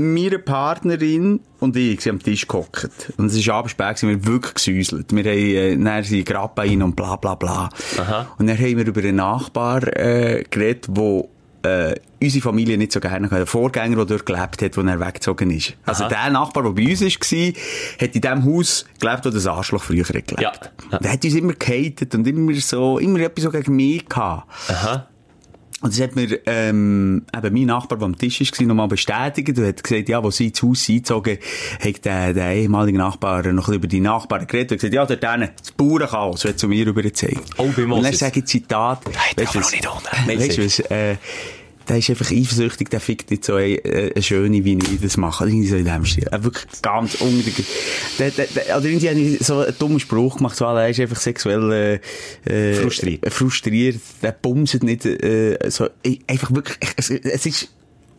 [0.02, 3.14] Meine Partnerin und ich sind am Tisch gehockt.
[3.18, 5.16] Und es war abends spät, wir haben wirklich gesäuselt.
[5.16, 7.70] Wir haben, äh, dann sind Grappa rein und bla, bla, bla.
[7.98, 8.28] Aha.
[8.38, 11.30] Und dann haben wir über einen Nachbar, äh, geredet, wo,
[11.64, 13.38] äh, unsere Familie nicht so gerne hatte.
[13.38, 15.74] Der Vorgänger, der dort gelebt hat, wo er weggezogen ist.
[15.86, 16.10] Also Aha.
[16.10, 17.54] der Nachbar, der bei uns war,
[18.02, 20.42] hat in dem Haus gelebt, wo das Arschloch früher hat gelebt.
[20.42, 20.52] Ja.
[20.92, 21.00] Ja.
[21.00, 24.48] Der hat uns immer gehatet und immer so, immer etwas so gegen mich gehabt.
[24.70, 25.08] Aha.
[25.82, 29.66] Und das hat mir, ähm, eben mein Nachbar, der am Tisch war, nochmal bestätigt und
[29.66, 31.40] hat gesagt, ja, wo sie ins Haus eingezogen,
[31.84, 35.06] hat der, der ehemalige Nachbar noch ein bisschen über die Nachbarn geredet und gesagt, ja,
[35.06, 37.40] dort hinten, das Bauernchaos, wird zu mir rüber gezeigt.
[37.58, 38.20] Oh, bei Und dann Moses.
[38.20, 39.02] sage ich Zitat,
[39.36, 40.40] weisst du was- noch nicht unten.
[40.40, 41.16] weisst du was, äh,
[41.88, 45.18] der ist einfach eifersüchtig, der fickt nicht so eine, äh, eine schöne, wie ich das
[45.18, 45.46] mache.
[45.46, 46.28] Irgendwie so in dem Stil.
[46.32, 47.64] Äh, wirklich ganz unruhig.
[48.20, 51.00] Der, der, der, oder irgendwie habe ich so einen dummen Spruch gemacht, so, er ist
[51.00, 52.00] einfach sexuell,
[52.46, 53.34] äh, äh, Frustriert.
[53.34, 54.00] frustriert.
[54.22, 57.70] Der bumset nicht, äh, so, äh, einfach wirklich, es, es ist,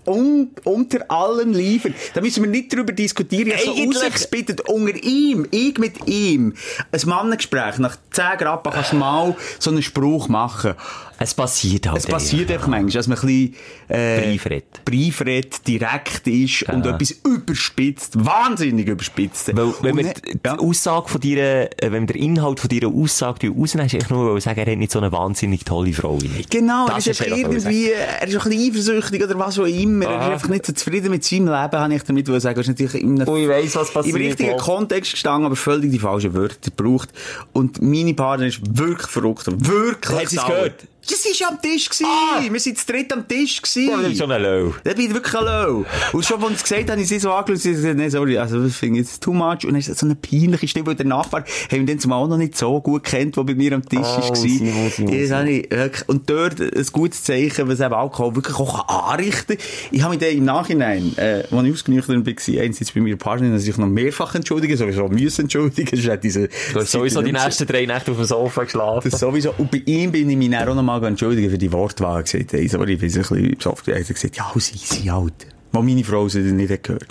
[0.06, 1.94] un, unter allen Liefern.
[2.14, 3.48] Da müssen wir nicht drüber diskutieren.
[3.48, 6.54] Ich habe so rausgespittet, unter ihm, ich mit ihm,
[6.90, 10.74] ein Mannengespräch, nach 10 Grad kannst du mal so einen Spruch machen.
[11.22, 11.98] Es passiert halt.
[11.98, 13.54] Es passiert einfach manchmal, dass man ein bisschen,
[13.88, 14.84] äh, Brief redet.
[14.84, 19.54] Brief redet, direkt ist und etwas überspitzt, wahnsinnig überspitzt.
[19.56, 20.58] Weil, wenn dann- die ja.
[20.58, 24.32] Aussage von dir, äh, wenn wir den Inhalt von deiner Aussage rausnehmen, ist eigentlich nur,
[24.34, 26.18] weil sagen, er hat nicht so eine wahnsinnig tolle Frau.
[26.50, 29.64] Genau, Das er ist ist was irgendwie, er ist ein bisschen eifersüchtig oder was auch
[29.66, 30.06] immer.
[30.06, 30.32] Er ist Aha.
[30.32, 32.56] einfach nicht so zufrieden mit seinem Leben, habe ich damit sagen.
[32.56, 34.60] Er ist natürlich in einem, ich weiss, was passiert, Im richtigen Paul.
[34.60, 37.10] Kontext gestanden, aber völlig die falschen Wörter gebraucht.
[37.52, 39.46] Und meine Partnerin ist wirklich verrückt.
[39.46, 40.18] Wirklich.
[40.20, 40.48] Hat sie's sauer.
[40.50, 40.86] gehört?
[41.04, 41.88] Sie war am Tisch.
[41.88, 42.06] Gewesen.
[42.06, 42.40] Ah!
[42.50, 43.60] Wir sind zu dritt am Tisch.
[43.60, 43.88] Gewesen.
[43.90, 44.74] Ja, das ist schon ein Low.
[44.84, 45.84] Da bin ich wirklich ein Low.
[46.12, 48.08] Und schon, als ich es gesagt habe, habe ich sie so angeschaut, sie gesagt, nee,
[48.08, 49.64] sorry, also, das finde ich jetzt too much.
[49.64, 52.22] Und dann ist das so eine peinliche Stimme, weil der Nachbar, haben ihn dann zumal
[52.22, 54.36] auch noch nicht so gut kennt, der bei mir am Tisch Oh, war.
[54.36, 58.88] Simon, Simon, Das habe ich Und dort ein gutes Zeichen, was eben Alkohol wirklich auch
[59.10, 59.66] anrichten kann.
[59.90, 63.58] Ich habe mich dann im Nachhinein, äh, als ich ausgenüchtert war, einerseits bei meiner Partnerin,
[63.58, 67.66] sich noch mehrfach entschuldigen, sowieso müssen entschuldigen, sonst hätte diese, Du hast sowieso die nächsten
[67.66, 69.10] drei Nächte auf dem Sofa geschlafen.
[69.10, 69.54] das sowieso.
[69.58, 72.22] Und bei ihm bin ich mich dann auch noch mal entschuldigen für die Wortwahl.
[72.22, 73.94] Gesagt, hey, sorry, ich bin ein bisschen besoffen.
[73.94, 75.46] Er hat gesagt, ja, sie sind alt.
[75.72, 77.06] Wo meine Frau sie nicht gehört.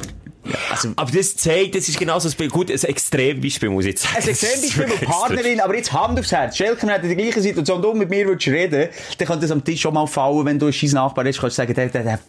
[0.46, 2.50] Ja, also, Aber das zeigt, das ist genauso ein.
[2.50, 4.18] Gut, ein Extrembeispiel muss ich jetzt sagen.
[4.24, 6.58] ein Extrembeispiel wirklich Partnerin, aber jetzt Hand aufs Herz.
[6.58, 9.52] Schelken hat in der gleichen Situation, und du mit mir würdest reden, dann könnte das
[9.52, 11.90] am Tisch schon mal fallen, wenn du ein scheiß Nachbar bist, kannst du sagen, der,
[11.90, 12.20] der, der,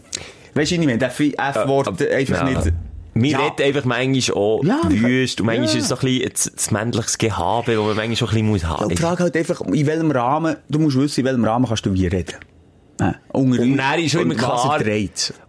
[0.55, 2.45] weisst du nicht mehr, der F-Wort einfach Ja.
[2.45, 2.73] nicht.
[3.14, 3.38] Mir Ja.
[3.46, 5.77] redet einfach manchmal auch Ja, wüst und manchmal ja.
[5.77, 8.64] ist es so ein bisschen das, männliches Gehabe, das man manchmal schon ein bisschen muss
[8.64, 11.66] haben Und die Frage halt einfach, in welchem Rahmen, du musst wissen, in welchem Rahmen
[11.66, 12.35] kannst du wie reden.
[13.01, 14.79] Äh, Und dann ist schon immer klar,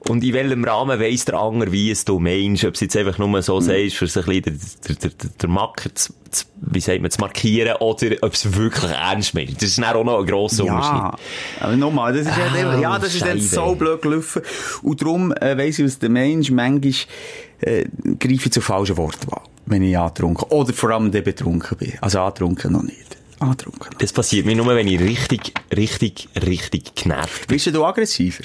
[0.09, 3.17] und in welchem Rahmen weiss der andere, wie es du meinst, ob es jetzt einfach
[3.17, 6.79] nur so sagst, für so ein bisschen der, der, der, der Macker zu, zu, wie
[6.79, 9.57] sagt man, zu markieren, oder ob es wirklich ernst meint.
[9.57, 11.19] Das ist dann auch noch ein grosser Ja, Unterschied.
[11.61, 14.41] aber nochmal, das ist Ah, ja, ja, das ist dann so blöd gelaufen.
[14.81, 16.93] Und darum äh, weiss ich, was der Mensch manchmal
[17.63, 17.85] äh,
[18.19, 21.93] greife ich zur falschen Wortwahl, wenn ich angetrunken Oder vor allem dann betrunken bin.
[22.01, 23.17] Also angetrunken noch nicht.
[23.39, 23.89] Angetrunken.
[23.91, 23.99] noch.
[23.99, 28.43] Das passiert mir nur, wenn ich richtig, richtig, richtig genervt Bist du aggressiver?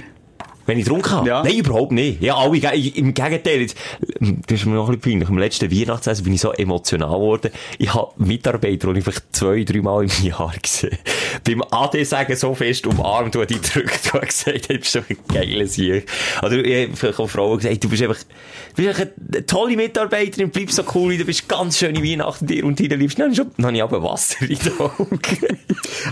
[0.69, 1.27] Wenn ich getrunken habe?
[1.27, 1.43] Ja.
[1.43, 2.21] Nein, überhaupt nicht.
[2.21, 3.63] Ja, alle, im Gegenteil.
[3.63, 3.75] Jetzt,
[4.21, 5.29] das ist mir noch ein bisschen peinlich.
[5.31, 7.51] Am letzten Weihnachtsessen bin ich so emotional geworden.
[7.79, 10.99] Ich habe Mitarbeiter, die ich vielleicht zwei, drei Mal im Jahr gesehen
[11.45, 15.17] Beim AD sagen so fest umarmt und die gedrückt und gesagt, hey, bist du ein
[15.33, 16.07] geiler Sieg.
[16.43, 20.51] Oder ich habe auch Frauen gesagt, du bist einfach, du bist einfach eine tolle Mitarbeiterin,
[20.51, 23.23] bleib so cool, du bist ganz schöne Weihnachten dir und deine Liebsten.
[23.23, 25.19] Dann, dann habe ich aber Wasser in den Augen.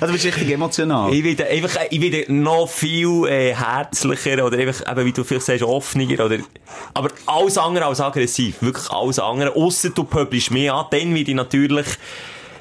[0.00, 1.12] Also du bist richtig emotional.
[1.12, 5.46] Ich werde einfach, ich werde noch viel äh, herzlicher oder einfach, eben, wie du vielleicht
[5.46, 6.38] sagst, offener oder,
[6.94, 8.56] aber alles andere als aggressiv.
[8.60, 9.54] Wirklich alles andere.
[9.54, 11.86] Ausser du pöbelst mich an, dann werde ich natürlich,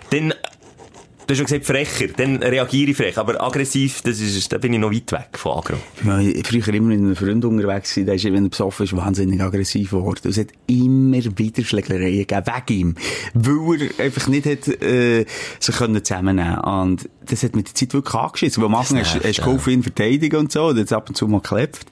[0.10, 3.18] dann, du hast schon gesagt frecher, dann reagiere ich frech.
[3.18, 5.78] Aber aggressiv, das ist, da bin ich noch weit weg von Agro.
[6.00, 9.42] Ich war früher immer mit einem Freund unterwegs der ist, wenn er besoffen ist, wahnsinnig
[9.42, 10.30] aggressiv geworden.
[10.30, 12.96] Es hat immer wieder Schlägereien gegeben, wegen ihm.
[13.34, 15.26] Weil er einfach nicht hat, äh,
[15.60, 18.62] sich können zusammennehmen Und das hat mit der Zeit wirklich angeschissen.
[18.62, 21.16] Weil am Anfang hast hast du geholfen, ihn verteidigen und so, und jetzt ab und
[21.16, 21.86] zu mal geklebt.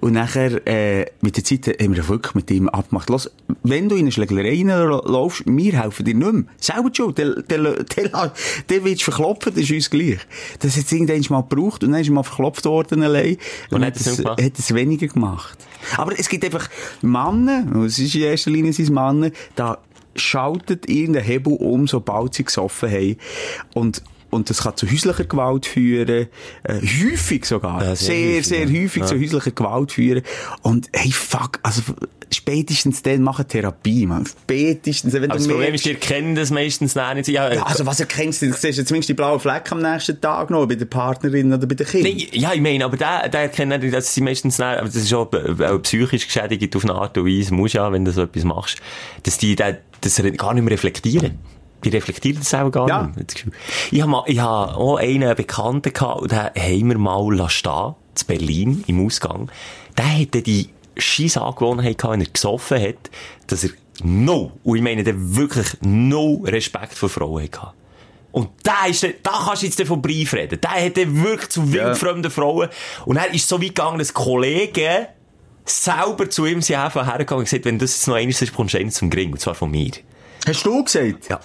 [0.00, 3.08] Und nachher, äh, mit der Zeit haben wir wirklich mit ihm abgemacht.
[3.10, 3.30] Los,
[3.62, 6.44] wenn du in eine Schlägerei reinlaufst, wir helfen dir nicht mehr.
[6.58, 7.18] Selber schuld.
[7.18, 8.32] Der, der, der,
[8.68, 10.18] der, wird verklopfen, das ist uns gleich.
[10.58, 13.36] Das hat es irgendwann mal gebraucht und dann ist mal verklopft worden allein.
[13.70, 15.58] Und Und, hat es hat es weniger gemacht.
[15.96, 16.68] Aber es gibt einfach
[17.02, 19.78] Männer, und es ist in erster Linie sind Männer, da
[20.16, 23.16] schaltet irgendein Hebel um, sobald sie gesoffen haben.
[23.74, 24.02] Und
[24.34, 26.26] und das kann zu häuslicher Gewalt führen,
[26.64, 28.82] äh, häufig sogar, Ja, sehr, sehr sehr, häufig, ja.
[28.82, 29.06] häufig Ja.
[29.06, 30.22] zu häuslicher Gewalt führen.
[30.62, 31.82] Und hey, fuck, also
[32.32, 34.26] spätestens dann machen Therapie, man.
[34.26, 37.28] Spätestens, wenn Aber das du Problem merkst, ist, ihr kennt das meistens nicht.
[37.28, 38.46] Ja, ja, also was erkennst du?
[38.46, 41.66] Du siehst ja zumindest die blauen Flecken am nächsten Tag noch, bei der Partnerin oder
[41.66, 42.12] bei den Kindern.
[42.14, 44.96] Nee, ja, ich meine, aber der, der kennt nicht, dass sie meistens nicht, aber das
[44.96, 48.12] ist auch, äh, auch psychisch geschädigt auf eine Art und Weise, musst ja, wenn du
[48.12, 48.78] so etwas machst,
[49.22, 51.38] dass die da, das gar nicht mehr reflektieren.
[51.84, 53.12] Die reflektieren das auch gar Ja.
[53.16, 53.46] nicht.
[53.90, 57.94] Ich habe mal, ich habe auch einen Bekannten gehabt, und den haben wir mal stehen,
[58.14, 59.50] zu Berlin, im Ausgang.
[59.98, 63.10] Der hatte die scheiß Angewohnheit gehabt, wenn er gesoffen hat,
[63.48, 63.70] dass er
[64.02, 67.72] no, und ich meine, der wirklich no Respekt vor Frauen hatte.
[68.32, 70.60] Und da ist, da kannst du jetzt von Brief reden.
[70.60, 72.68] Der hätte wirklich zu wildfremden Frauen.
[73.06, 75.06] Und er ist so weit gegangen, dass Kollegen
[75.64, 78.74] selber zu ihm sind einfach hergegangen und gesagt, wenn das jetzt noch eines ist, kommst
[78.74, 79.32] du einen zum Gring.
[79.32, 79.92] Und zwar von mir.
[80.46, 81.28] Hast du gesagt?
[81.30, 81.38] Ja.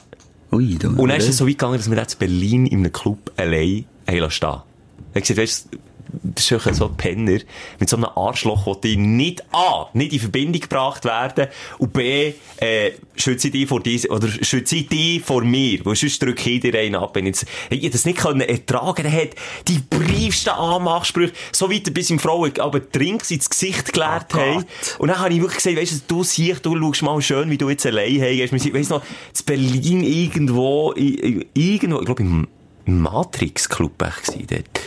[0.51, 0.89] Ui, du.
[0.89, 3.31] Und dann ist es so weit gegangen, dass wir jetzt in Berlin in einem Club
[3.37, 4.49] allein haben lassen stehen.
[4.49, 5.77] Er hat gesagt, weißt du,
[6.11, 7.39] das ist so ein Penner
[7.79, 12.33] mit so einem Arschloch, wo die nicht A, nicht in Verbindung gebracht werden und B,
[12.57, 16.49] äh, schütze ich die vor dir, oder schütze ich die vor mir, weil sonst drücke
[16.49, 17.15] ich dir einen ab.
[17.15, 19.29] Wenn ich, ich das nicht können ertragen er hat
[19.67, 24.65] die briefsten Anmachsprüche, so weit, bis ihm Frauen aber Trinks ins Gesicht geleert Oh haben.
[24.99, 27.57] Und dann habe ich wirklich gesagt, weißt du, du siehst, du schaust mal schön, wie
[27.57, 28.51] du jetzt allein hast.
[28.51, 32.47] Wir sind, weißt du noch, in Berlin irgendwo, irgendwo, ich glaube im
[32.85, 34.13] Matrix Club war
[34.49, 34.79] dort.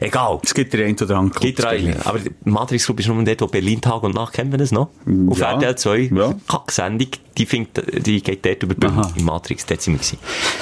[0.00, 0.38] Egal.
[0.42, 1.84] Es gibt den einen oder anderen Club rein.
[1.84, 1.96] Berlin.
[2.04, 4.72] Aber der Matrix Club ist nur dort, wo Berlin Tag und Nacht, kennen wir das
[4.72, 4.88] noch?
[5.28, 5.52] Auf Ja.
[5.52, 5.98] RTL 2.
[6.14, 6.34] Ja.
[6.48, 9.02] Kack-Sendung, die, findet, die geht dort über Bühne.
[9.16, 10.18] Im Matrix, dort sind wir gewesen.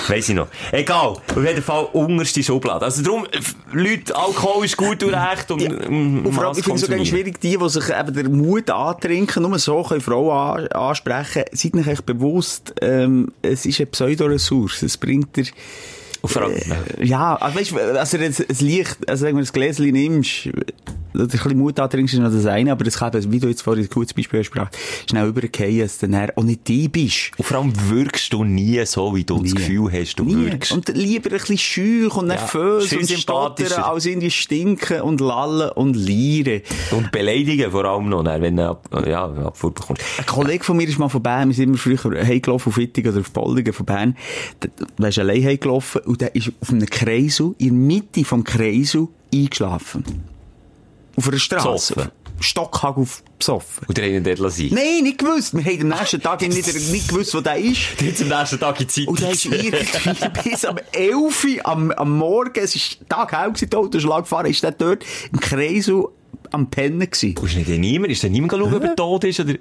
[0.09, 0.49] Weiss ich noch.
[0.73, 1.11] Egal.
[1.11, 2.85] Auf jeden Fall unterste Schublade.
[2.85, 3.27] Also darum,
[3.73, 5.71] Leute, Alkohol ist gut und recht und, Ja.
[5.71, 7.07] mm, Und vor allem, ich finde es so ganz konsumieren.
[7.07, 11.75] schwierig, die, die sich eben den Mut antrinken, nur so können Frauen an, ansprechen, seid
[11.75, 14.83] euch echt bewusst, ähm, es ist eine Pseudoressource.
[14.83, 15.47] Es bringt dir,
[16.37, 20.49] äh, ja, also weißt du, also jetzt ein Licht, also wenn du ein Gläschen nimmst,
[21.15, 23.63] oder ein bisschen Mut antrinkst, ist noch das eine, aber das kann wie du jetzt
[23.63, 24.51] vorhin ein gutes Beispiel hast
[25.09, 27.33] schnell übergehen, dass du dann auch nicht die bist.
[27.37, 29.59] Und vor allem wirkst du nie so, wie du das Nie.
[29.59, 30.37] Gefühl hast, du Nie.
[30.51, 30.73] wirkst.
[30.73, 33.71] Und lieber ein bisschen schüch und Ja, nervös viel und sympathischer.
[33.71, 36.63] stottern, als irgendwie stinken und lallen und lieren.
[36.91, 40.03] Und beleidigen vor allem noch, dann, wenn du ab, ja, Abfuhr bekommst.
[40.19, 43.07] Ein Kollege von mir ist mal von Bern, wir sind immer früher heimgelaufen auf Wittig
[43.07, 44.17] oder auf Boldingen von Bern.
[44.99, 49.09] Der ist allein heimgelaufen und der ist auf einem Kreisel, in der Mitte vom Kreisel,
[49.33, 50.05] eingeschlafen.
[51.17, 52.13] Auf einer Straße.
[52.41, 53.87] Stockhagel besoffen.
[53.89, 54.69] Und der einen dort lassen.
[54.73, 55.55] Nein, nicht gewusst.
[55.55, 57.81] Wir haben am nächsten Tag nicht, nicht gewusst, wo der ist.
[58.01, 59.09] Jetzt am nächsten Tag in die Zeit.
[59.09, 63.71] Und er ist irgendwie bis am 11 Uhr am, am Morgen, es ist taghell gewesen,
[63.71, 66.05] der Autoschlag gefahren, ist der dort im Kreisel
[66.51, 67.37] am Pennen gewesen.
[67.39, 69.55] Und ist nicht niemand, ist da niemand schauen, ob er tot ist, oder?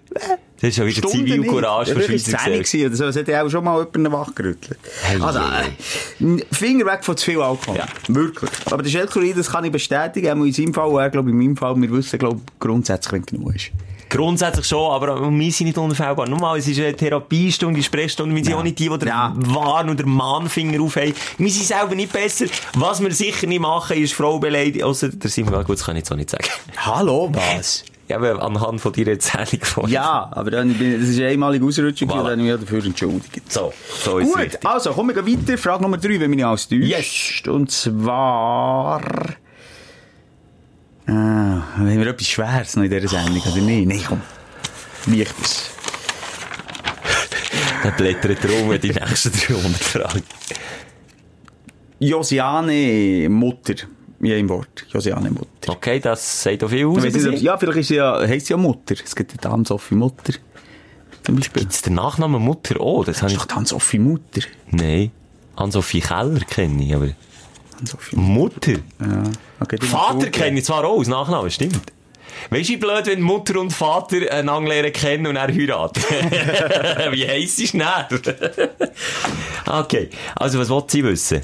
[0.60, 2.46] Das ist ja wieder Stunden Zivilcourage von Schweizer Gesellschaft.
[2.46, 3.06] 10 gewesen oder so.
[3.06, 4.80] Es hat ja auch schon mal jemanden wachgerüttelt.
[5.04, 7.78] Hey, also, äh, Finger weg von zu viel Alkohol.
[7.78, 7.86] Ja.
[8.08, 8.50] Wirklich.
[8.66, 11.58] Aber der Schelkerin, das kann ich bestätigen, auch in seinem Fall, er, glaube in meinem
[11.58, 13.72] Fall, wir wissen, glaube grundsätzlich, wenn genug ist.
[14.18, 16.28] Grundsätzlich schon, aber wir sind nicht unfehlbar.
[16.28, 18.36] Normal, es ist eine Therapiestunde, eine Sprechstunde.
[18.36, 18.60] Wir sind Ja.
[18.60, 19.32] auch nicht die, die den Ja.
[19.36, 21.14] Warn- oder Mahnfinger aufheben.
[21.38, 22.46] Wir sind selber nicht besser.
[22.76, 24.84] Was wir sicher nicht machen, ist Frau beleidigen.
[24.84, 26.46] Ausser, der Simon, gut, das kann ich jetzt auch nicht sagen.
[26.78, 27.84] Hallo, was?
[28.08, 29.90] Ja, aber anhand von deiner Erzählung von.
[29.90, 32.14] Ja, aber dann, bin- das ist eine einmalige Ausrutschung, Voilà.
[32.30, 33.52] dann habe ich mich dafür entschuldigt.
[33.52, 34.66] So, so ist es Gut, richtig.
[34.66, 35.58] also kommen wir weiter.
[35.58, 36.84] Frage Nummer drei, wenn mich nicht alles täuscht.
[36.84, 37.42] Yes.
[37.54, 39.02] Und zwar...
[41.08, 43.88] Ah, haben wir etwas Schweres noch in dieser Sendung, oder nicht?
[43.88, 44.22] Nein, komm.
[45.06, 45.72] Leichtes.
[47.84, 50.24] Dann blättert er um die nächsten 300 Fragen.
[52.00, 53.76] Josiane Mutter.
[54.20, 54.86] In einem Wort.
[54.90, 55.72] Josiane Mutter.
[55.72, 57.04] Okay, das sagt auch viel aus.
[57.04, 58.96] Ich nicht, ja, vielleicht ist sie ja, heisst sie ja Mutter.
[59.04, 60.34] Es gibt eine Hans-Sophie Mutter.
[61.24, 61.64] Beispiel.
[61.64, 62.80] Gibt's den Nachnamen Mutter?
[62.80, 63.38] Oh, das Das ich...
[63.38, 64.42] ist doch Hans-Sophie Mutter.
[64.72, 65.12] Nein.
[65.56, 67.10] Hans-Sophie Keller kenne ich, aber...
[67.78, 68.74] Hans-Sophie Mutter?
[69.00, 69.24] Ja.
[69.60, 71.82] Okay, Vater kenne ich zwar auch als Nachnamen, stimmt.
[72.50, 76.02] Weißt du, wie blöd, wenn Mutter und Vater einander lernen kennen und er heiraten?
[77.12, 77.88] wie heisst es nicht?
[79.66, 81.42] okay, also was wollt sie wissen?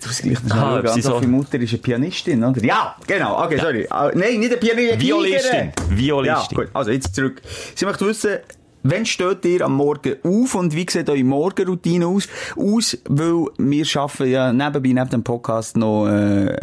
[0.00, 2.64] Du musst gleich noch Ah, so- Mutter ist eine Pianistin, oder?
[2.64, 3.44] Ja, genau.
[3.44, 3.86] Okay, sorry.
[3.90, 5.72] Ah, Nein, nicht eine Pianistin, Violistin.
[5.90, 6.56] Violistin.
[6.58, 6.68] Ja, gut.
[6.72, 7.42] Also jetzt zurück.
[7.74, 8.38] Sie möchte wissen,
[8.82, 12.28] Wann steht ihr am Morgen auf und wie sieht eure Morgenroutine aus?
[12.56, 16.56] Aus, weil wir arbeiten ja nebenbei, neben dem Podcast noch, äh,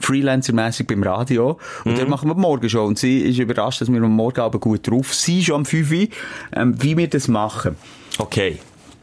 [0.00, 1.58] Freelancer-mässig beim Radio.
[1.84, 1.96] Und Mhm.
[1.96, 2.84] dort machen wir die Morgenshow.
[2.84, 5.90] Und sie ist überrascht, dass wir am Morgen aber gut drauf sind, schon am 5
[5.90, 6.08] Uhr,
[6.54, 7.76] ähm, wie wir das machen.
[8.18, 8.58] Okay,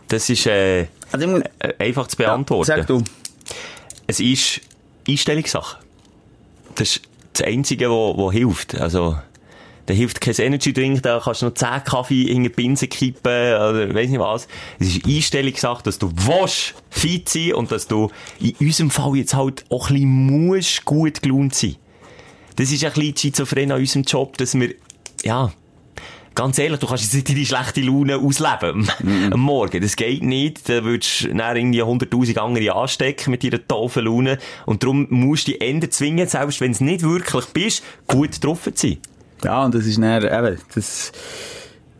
[0.08, 2.66] das ist äh, Also, muss, äh, einfach zu beantworten.
[2.68, 3.04] Sag du.
[4.08, 4.62] Es ist
[5.08, 5.78] Einstellungssache.
[6.76, 7.02] Das ist
[7.34, 8.76] das Einzige, was hilft.
[8.80, 9.18] Also,
[9.92, 13.30] da hilft kein Energy Drink, da kannst du noch 10 Kaffee in die Binse kippen,
[13.30, 14.48] oder weiss nicht was.
[14.80, 19.34] Es ist Einstellungssache, dass du willst fit sein und dass du in unserem Fall jetzt
[19.34, 21.76] halt auch ein bisschen musst gut gelaunt sein.
[22.56, 24.74] Das ist ein bisschen schizophren an unserem Job, dass wir,
[25.24, 25.52] ja,
[26.34, 28.90] Ganz ehrlich, du kannst jetzt nicht deine schlechte Laune ausleben
[29.34, 29.82] am Morgen.
[29.82, 30.70] Das geht nicht.
[30.70, 34.38] Da würdest du dann irgendwie 100.000 andere anstecken mit deiner tollen Laune.
[34.66, 38.64] Und darum musst du dich Ende zwingen, selbst wenn es nicht wirklich bist, gut drauf
[38.64, 39.00] zu sein.
[39.44, 41.12] Ja, und das ist dann eben, das,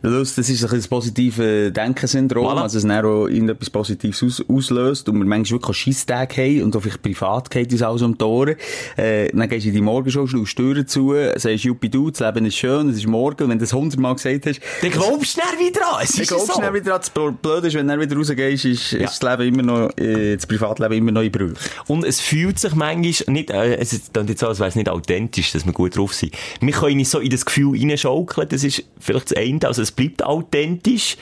[0.02, 2.62] das ist ein das positive Denkensyndrom, Voilà.
[2.62, 6.76] also es dann auch irgendetwas Positives aus, auslöst und wir manchmal wirklich Scheisstage haben und
[6.76, 8.56] auch vielleicht privat geht uns alles um die Ohren.
[8.96, 12.46] Äh, dann gehst du in die Morgenshow, die Türen zu, sagst, Juppie du, das Leben
[12.46, 15.40] ist schön, es ist morgen, und wenn du das hundertmal gesagt hast, Dann glaubst du
[15.40, 16.00] dann wieder an.
[16.02, 16.52] Es ist glaube so.
[16.54, 19.54] schnell wieder an, das Blöde ist, wenn du dann wieder rausgehst, ist, ist das Leben
[19.54, 21.54] immer noch, äh, das Privatleben immer noch in Brüche.
[21.86, 23.02] Und es fühlt sich manchmal
[23.34, 25.96] nicht, äh, es ist dann jetzt so, als wäre es nicht authentisch, dass wir gut
[25.96, 26.34] drauf sind.
[26.60, 29.91] Wir können nicht so in das Gefühl reinschaukeln, das ist vielleicht das eine, also es
[29.92, 31.16] bleibt authentisch.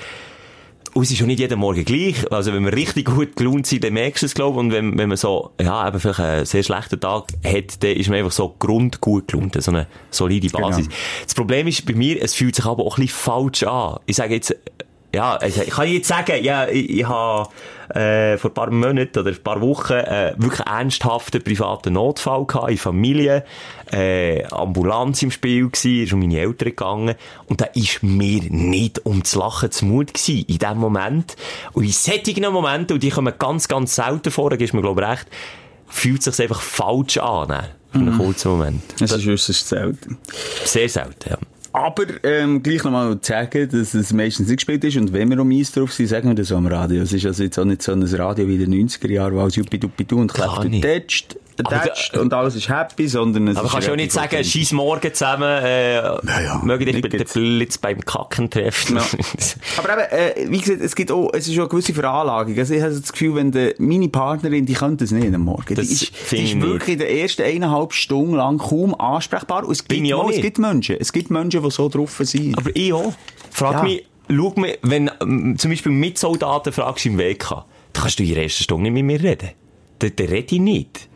[0.93, 2.31] Und es ist schon nicht jeden Morgen gleich.
[2.33, 4.61] Also wenn wir richtig gut gelaunt sind, dann merkst du es, glaube ich.
[4.61, 8.09] Und wenn, wenn man so, ja, eben vielleicht einen sehr schlechten Tag hat, dann ist
[8.09, 9.63] man einfach so grundgut gelaunt.
[9.63, 10.87] So eine solide Basis.
[10.87, 10.99] Genau.
[11.25, 14.01] Das Problem ist bei mir, es fühlt sich aber auch ein bisschen falsch an.
[14.07, 14.57] Ich sage jetzt,
[15.15, 17.49] ja, also ich kann jetzt sagen, ja, ich, ich habe
[17.95, 22.71] äh, vor ein paar Monaten oder ein paar Wochen äh, wirklich ernsthaften privaten Notfall gehabt
[22.71, 23.45] in Familie,
[23.93, 29.05] äh, Ambulanz im Spiel gsi, ist um meine Eltern gegangen und da ist mir nicht
[29.05, 31.37] um zu lachen zu Mut gsi in dem Moment.
[31.73, 35.03] Und in solchen Momenten, und die kommen ganz, ganz selten vor, da gibst mir glaube
[35.03, 35.27] ich recht,
[35.89, 37.71] fühlt sich einfach falsch an, ne?
[37.91, 38.83] für einen kurzen Moment.
[39.01, 40.19] Das ist äußerst selten.
[40.65, 41.39] Sehr selten, ja.
[41.73, 45.41] Aber ähm, gleich nochmal zu sagen, dass es meistens nicht gespielt ist und wenn wir
[45.41, 47.03] um Eis drauf sind, sagen wir das so am Radio.
[47.03, 49.41] Es ist also jetzt auch nicht so ein Radio wie in den 90er Jahren, wo
[49.41, 50.83] alles Juppiduppidu und Gar kläfft nicht.
[50.83, 54.13] tätscht, Aber tätscht da- und alles ist happy, sondern es Aber kannst du auch nicht
[54.13, 57.35] sagen, scheiß morgen zusammen, äh, ja, mögen dich jetzt.
[57.35, 58.97] Blitz beim Kacken treffen.
[58.97, 59.03] Ja.
[59.79, 62.59] Aber eben, äh, wie gesagt, es gibt auch, es ist auch eine gewisse Veranlagung.
[62.59, 65.75] Also ich habe das Gefühl, wenn die, meine Partnerin, die könnte es nicht am Morgen.
[65.75, 69.65] Das die ist, finde die ist wirklich in der ersten eineinhalb Stunden lang kaum ansprechbar.
[69.65, 72.57] Und es gibt, mal, es gibt Menschen, es gibt Menschen, die so drauf sind.
[72.57, 73.13] Aber ich auch.
[73.51, 73.83] Frag Ja.
[73.83, 78.23] mich, schau mich, wenn ähm, zum Beispiel mit Soldaten fragst im WK, dann kannst du
[78.23, 79.51] in der ersten Stunde nicht mit mir reden.
[79.99, 81.09] Dann, dann rede ich nicht.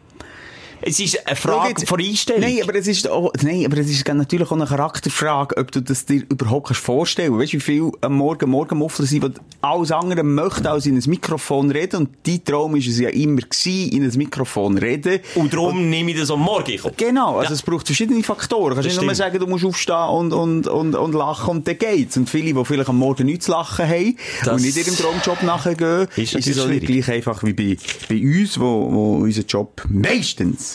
[0.87, 2.43] Es ist eine Frage jetzt- von Einstellung.
[2.43, 5.81] Nein, aber es ist auch, nein, aber es ist natürlich auch eine Charakterfrage, ob du
[5.81, 7.39] das dir überhaupt kannst vorstellen.
[7.39, 9.31] Weißt du, wie viel am Morgen Morgenmuffler sind, die
[9.63, 13.41] alles andere möchten als in ein Mikrofon reden und dein Traum ist es ja immer
[13.41, 15.21] gewesen, in ein Mikrofon reden.
[15.37, 16.79] Und darum nehme ich das am Morgen.
[16.97, 17.55] Genau, also Ja.
[17.55, 18.71] es braucht verschiedene Faktoren.
[18.71, 21.79] Du kannst nicht nur sagen, du musst aufstehen und, und, und, und lachen und dann
[21.79, 22.17] geht's.
[22.17, 25.43] Und viele, die vielleicht am Morgen nichts zu lachen haben Das und nicht ihrem Traumjob
[25.43, 27.77] nachgehen, ist ist, es nicht gleich einfach wie bei,
[28.09, 30.74] bei uns, wo, wo unser Job meistens,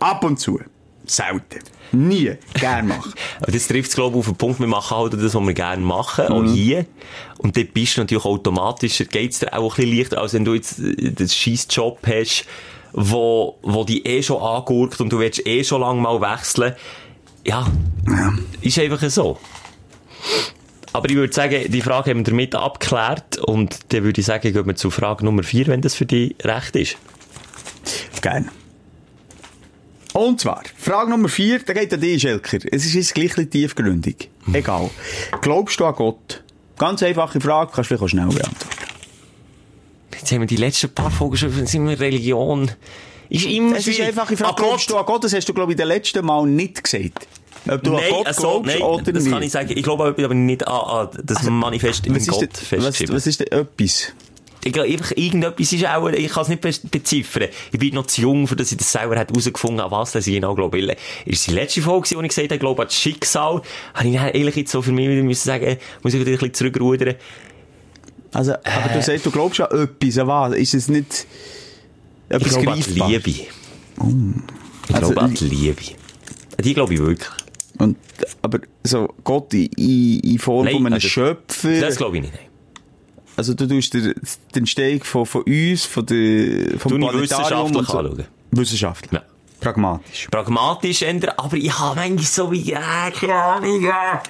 [0.00, 0.60] ab und zu,
[1.06, 1.60] selten,
[1.92, 3.14] nie gern macht.
[3.40, 5.54] Aber das trifft es, glaube ich, auf den Punkt, wir machen halt das, was wir
[5.54, 6.32] gerne machen, Mhm.
[6.32, 6.86] auch hier.
[7.38, 10.54] Und dort bist du natürlich automatisch, geht's dir auch ein bisschen leichter, als wenn du
[10.54, 12.44] jetzt äh, den scheiß Job hast,
[12.92, 16.74] wo, wo dich eh schon angurkt und du willst eh schon lang mal wechseln.
[17.46, 17.66] Ja,
[18.62, 19.38] ist einfach so.
[20.92, 24.50] Aber ich würde sagen, die Frage haben wir damit abgeklärt und dann würde ich sagen,
[24.52, 26.96] gehen wir zu Frage Nummer 4, wenn das für dich recht ist.
[28.22, 28.46] Gerne.
[30.16, 32.58] Und zwar, Frage Nummer vier, da geht an dich, Schelker.
[32.72, 34.30] Es ist jetzt gleich tiefgründig.
[34.52, 34.88] Egal.
[35.42, 36.42] Glaubst du an Gott?
[36.78, 38.76] Ganz einfache Frage, kannst du vielleicht auch schnell beantworten.
[40.18, 42.70] Jetzt haben wir die letzten paar Folgen schon, sind wir Religion.
[43.28, 44.08] Ist immer Es ist schwierig.
[44.08, 45.22] einfach, ich frage, An glaubst du an Gott?
[45.24, 47.26] Das hast du, glaube ich, den letzten Mal nicht gesagt.
[47.68, 49.32] Ob du an Nein, Gott also, glaubst nein, oder das nicht.
[49.32, 49.72] kann ich sagen.
[49.76, 50.72] Ich glaube aber nicht an,
[51.08, 53.16] an das Manifest im ist Gott denn, was, festgeschrieben.
[53.16, 54.12] was ist denn etwas?
[54.66, 57.48] Ich glaube, irgendetwas ist auch, ich kann es nicht be- beziffern.
[57.72, 60.34] Ich bin noch zu jung, für dass ich das selber herausgefunden habe, was das ich
[60.34, 60.96] genau glaube.
[61.24, 63.62] Ist die letzte Folge, wo ich gesagt habe, ich glaube an das Schicksal,
[63.94, 66.38] habe ich dann ehrlich jetzt so für mich wieder müssen sagen, muss ich wieder ein
[66.38, 67.14] bisschen zurückrudern.
[68.32, 70.54] Also, aber du sagst, du glaubst an etwas, an was?
[70.56, 71.26] Ist es nicht
[72.28, 72.90] Ich etwas glaube an die?
[72.92, 73.30] Liebe.
[73.30, 75.82] Ich Also, glaube an die Liebe.
[76.62, 77.28] Die glaube ich wirklich.
[77.78, 77.96] Und,
[78.42, 81.80] aber so Gott in, in, in Form Nein, von einem also, Schöpfer.
[81.80, 82.34] Das glaube ich nicht.
[83.36, 84.14] Also du tust die,
[84.54, 87.98] die Entstehung von, von uns, von der, vom Du Planetarium wissenschaftlich und so.
[87.98, 88.24] anschauen.
[88.52, 89.12] Wissenschaftlich.
[89.12, 89.22] Ja.
[89.66, 90.28] Pragmatisch.
[90.30, 94.22] pragmatisch ändern, aber ich habe manchmal so wie, ja, keine Ahnung, ja.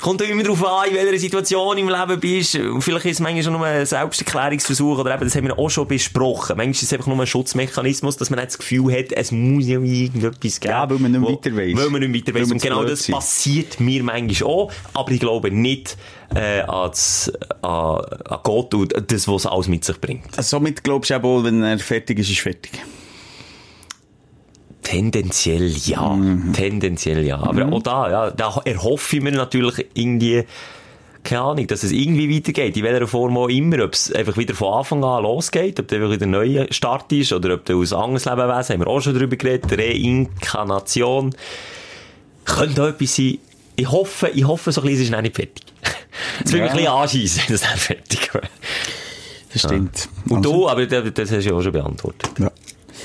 [0.00, 2.54] Kommt immer darauf an, in welcher Situation im Leben bist.
[2.54, 5.68] Und vielleicht ist es manchmal schon nur ein Selbsterklärungsversuch oder eben, das haben wir auch
[5.68, 6.56] schon besprochen.
[6.56, 9.66] Manchmal ist es einfach nur ein Schutzmechanismus, dass man nicht das Gefühl hat, es muss
[9.66, 10.72] ja irgendetwas geben.
[10.72, 11.76] Ja, weil man nicht wo- weiter weiss.
[11.76, 14.72] Weil man nicht weiter man Und genau das passiert mir manchmal auch.
[14.94, 15.98] Aber ich glaube nicht
[16.34, 18.00] äh, an, das, an,
[18.42, 20.34] Gott und das, was alles mit sich bringt.
[20.42, 22.72] Somit glaubst du auch, wohl, wenn er fertig ist, ist fertig.
[24.82, 26.18] Tendenziell ja.
[26.52, 27.38] Tendenziell ja.
[27.38, 30.44] Aber auch da, ja, da erhoffe ich mir natürlich irgendwie,
[31.22, 34.54] keine Ahnung, dass es irgendwie weitergeht, in welcher Form auch immer, ob es einfach wieder
[34.54, 37.92] von Anfang an losgeht, ob der wieder ein neuer Start ist, oder ob der aus
[37.92, 41.34] anderes Lebewesen, haben wir auch schon drüber geredet, Reinkarnation.
[42.44, 43.38] Könnte auch etwas sein.
[43.76, 45.64] Ich hoffe, ich hoffe, so ein bisschen ist es noch nicht fertig.
[46.40, 46.70] Jetzt will ich Ja.
[46.70, 48.48] ein bisschen anschiessen, dass es dann fertig wäre.
[49.52, 50.08] Das stimmt.
[50.28, 52.30] Und Also, du, aber das das hast du ja auch schon beantwortet.
[52.38, 52.50] Ja.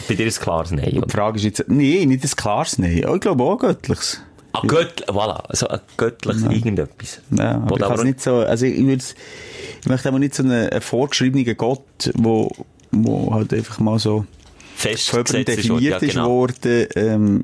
[0.08, 1.12] Bei dir ist es klares Nein, Die?
[1.12, 3.06] Frage ist jetzt, nee, nicht ein klares Nein.
[3.08, 4.22] Oh, Ich glaube auch göttliches.
[4.54, 7.22] Ah, göttlich, voilà, so ein göttliches irgendetwas.
[7.32, 9.04] Ja, aber ich kann's nicht so, also ich würde
[9.82, 12.50] ich möchte aber nicht so einen, einen vorgeschriebenen Gott, wo,
[12.92, 14.26] wo halt einfach mal so
[14.76, 16.30] festgesetzt ist, definiert ja, ist genau.
[16.30, 17.44] worden, ähm,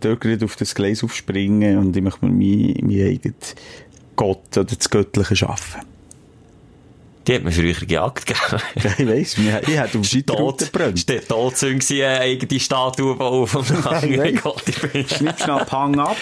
[0.00, 3.34] dort gerade auf das Gleis aufspringen und ich möchte mir meinen mein eigenen
[4.16, 5.80] Gott oder das Göttliche schaffen.
[7.26, 8.36] Die hat man früher gejagt, gell?
[8.82, 9.46] Ja, ich weiss, ich
[9.76, 10.94] hätte auf Tot, Scheiterroute gebrannt.
[10.98, 14.36] ist der Todsünde gewesen, eine eigene Statue bauen vom ich anderen.
[14.36, 14.62] Gott.
[15.16, 16.16] Schnippschnapp, Hang ab.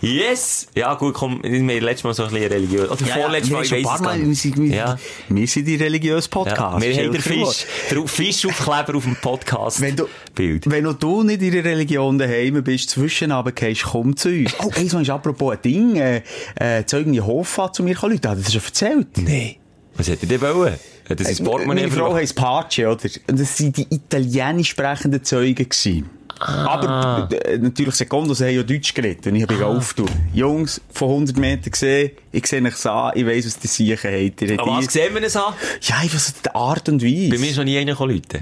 [0.00, 0.68] Yes!
[0.76, 2.88] Ja, gut, komm, wir haben letztes Mal so ein bisschen religiös.
[2.88, 4.26] Oder vorletztes Mal, ich wir weiss es Mal, wir
[4.70, 4.98] wir, Ja.
[5.28, 6.80] wir sind die religiöse Ja, Podcast.
[6.86, 7.20] wir haben den.
[7.20, 9.80] Fisch, der Fischaufkleber auf dem Podcast.
[9.80, 10.70] Wenn du, Bild.
[10.70, 14.54] wenn du nicht in der Religion daheim bist, zwischen gehst, komm zu uns.
[14.60, 16.22] Oh, eins ist apropos ein Ding, äh,
[16.54, 19.08] äh, Zeugen Jehovah hat zu mir gekommen, Leute, hat das schon erzählt?
[19.16, 19.58] Nee.
[19.98, 20.78] Was hätte der wollen?
[21.08, 23.10] Hat das ins Portemonnaie Meine Frau heisst Pace, oder?
[23.28, 25.68] Und das waren die italienisch sprechenden Zeugen.
[25.68, 26.08] Gewesen.
[26.40, 29.26] Aber äh, natürlich Sekunde, sie haben ja Deutsch geredet.
[29.26, 29.76] Und ich habe ah.
[29.76, 30.08] auftun.
[30.32, 34.60] Jungs, von 100 Metern gesehen, ich sehe euch an, ich weiss, was die Siechen habt.
[34.60, 35.52] Aber was sehen wir es an?
[35.82, 37.30] Ja, einfach so die Art und Weise.
[37.30, 38.38] Bei mir ist noch nie einer Leute.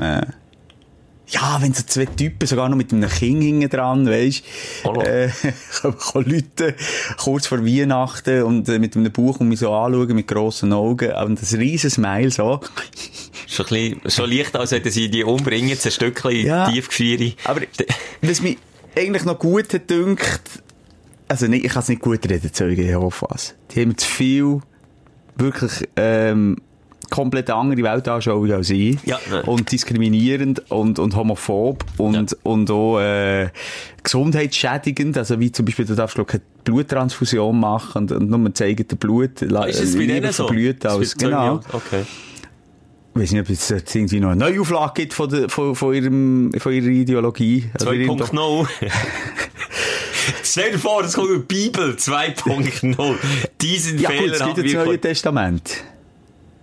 [1.28, 4.44] Ja, wenn so zwei Typen, sogar noch mit einem Kind hinten dran, weisst,
[5.04, 5.28] äh,
[5.80, 6.76] kommen Leute
[7.18, 11.10] kurz vor Weihnachten und äh, mit einem Buch und mich so anschauen mit grossen Augen
[11.10, 12.60] und ein riesen Smile so.
[13.48, 16.70] Schon, ein bisschen, schon leicht, als hätten sie die umbringen, ein Stückchen Ja.
[16.70, 17.34] Tiefgefriere.
[17.44, 17.60] Aber
[18.22, 18.58] was mich
[18.96, 20.62] eigentlich noch gut hat dünkt,
[21.28, 23.54] also nicht, ich kann es nicht gut reden, Zeugen Jehovas.
[23.72, 24.60] Die haben zu viel,
[25.36, 26.58] wirklich, ähm,
[27.10, 28.96] komplett andere Weltanschauung als ich.
[29.04, 29.42] Ja, ne.
[29.44, 32.38] Und diskriminierend und, und homophob und, Ja.
[32.42, 33.48] und auch, äh,
[34.02, 35.16] gesundheitsschädigend.
[35.18, 38.98] Also wie zum Beispiel, du darfst, glaub, keine Bluttransfusion machen und, und nur zeigen den
[38.98, 39.42] Blut.
[39.54, 40.46] Ah, ist das bei denen so?
[40.84, 41.60] als, genau.
[41.72, 42.02] Okay.
[43.14, 45.94] Ich weiß nicht, ob es jetzt irgendwie noch eine Neuauflage gibt von, der, von, von,
[45.94, 47.70] ihrem, von ihrer Ideologie.
[47.72, 48.66] Also ihrem- 2.0.
[50.42, 53.14] Stell dir vor, es kommt eine Bibel 2.0.
[53.60, 55.00] Diesen Ja gut, Fehler es haben gibt das Neue.
[55.00, 55.84] Testament.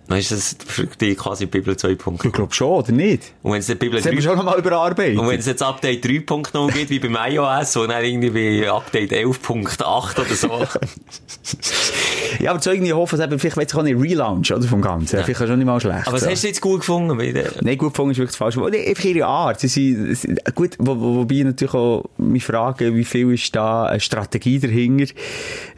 [0.06, 2.26] Dann ist das für dich quasi Bibel 2.0.
[2.26, 3.32] Ich glaube schon, oder nicht?
[3.42, 4.28] Und wenn es die Bibel Das haben wir 3...
[4.28, 5.18] schon noch mal überarbeitet.
[5.18, 10.20] Und wenn es jetzt Update 3.0 gibt, wie beim iOS, und dann irgendwie Update 11.8
[10.20, 10.66] oder so.
[12.44, 15.22] ja, aber Zeugen Jehovas haben vielleicht, weiß ich auch nicht, Relaunch, oder, vom Ganzen.
[15.22, 16.06] Vielleicht ist schon nicht mal schlecht.
[16.06, 16.30] Aber was so.
[16.30, 17.16] hast du jetzt gut gefunden?
[17.62, 18.72] Nein, gut gefunden ist wirklich Wort.
[18.72, 19.60] Nee, einfach ihre Art.
[19.60, 23.86] Sie sind, gut, wo, wo, wobei ich natürlich auch mich frage, wie viel ist da
[23.86, 25.14] eine Strategie dahinter?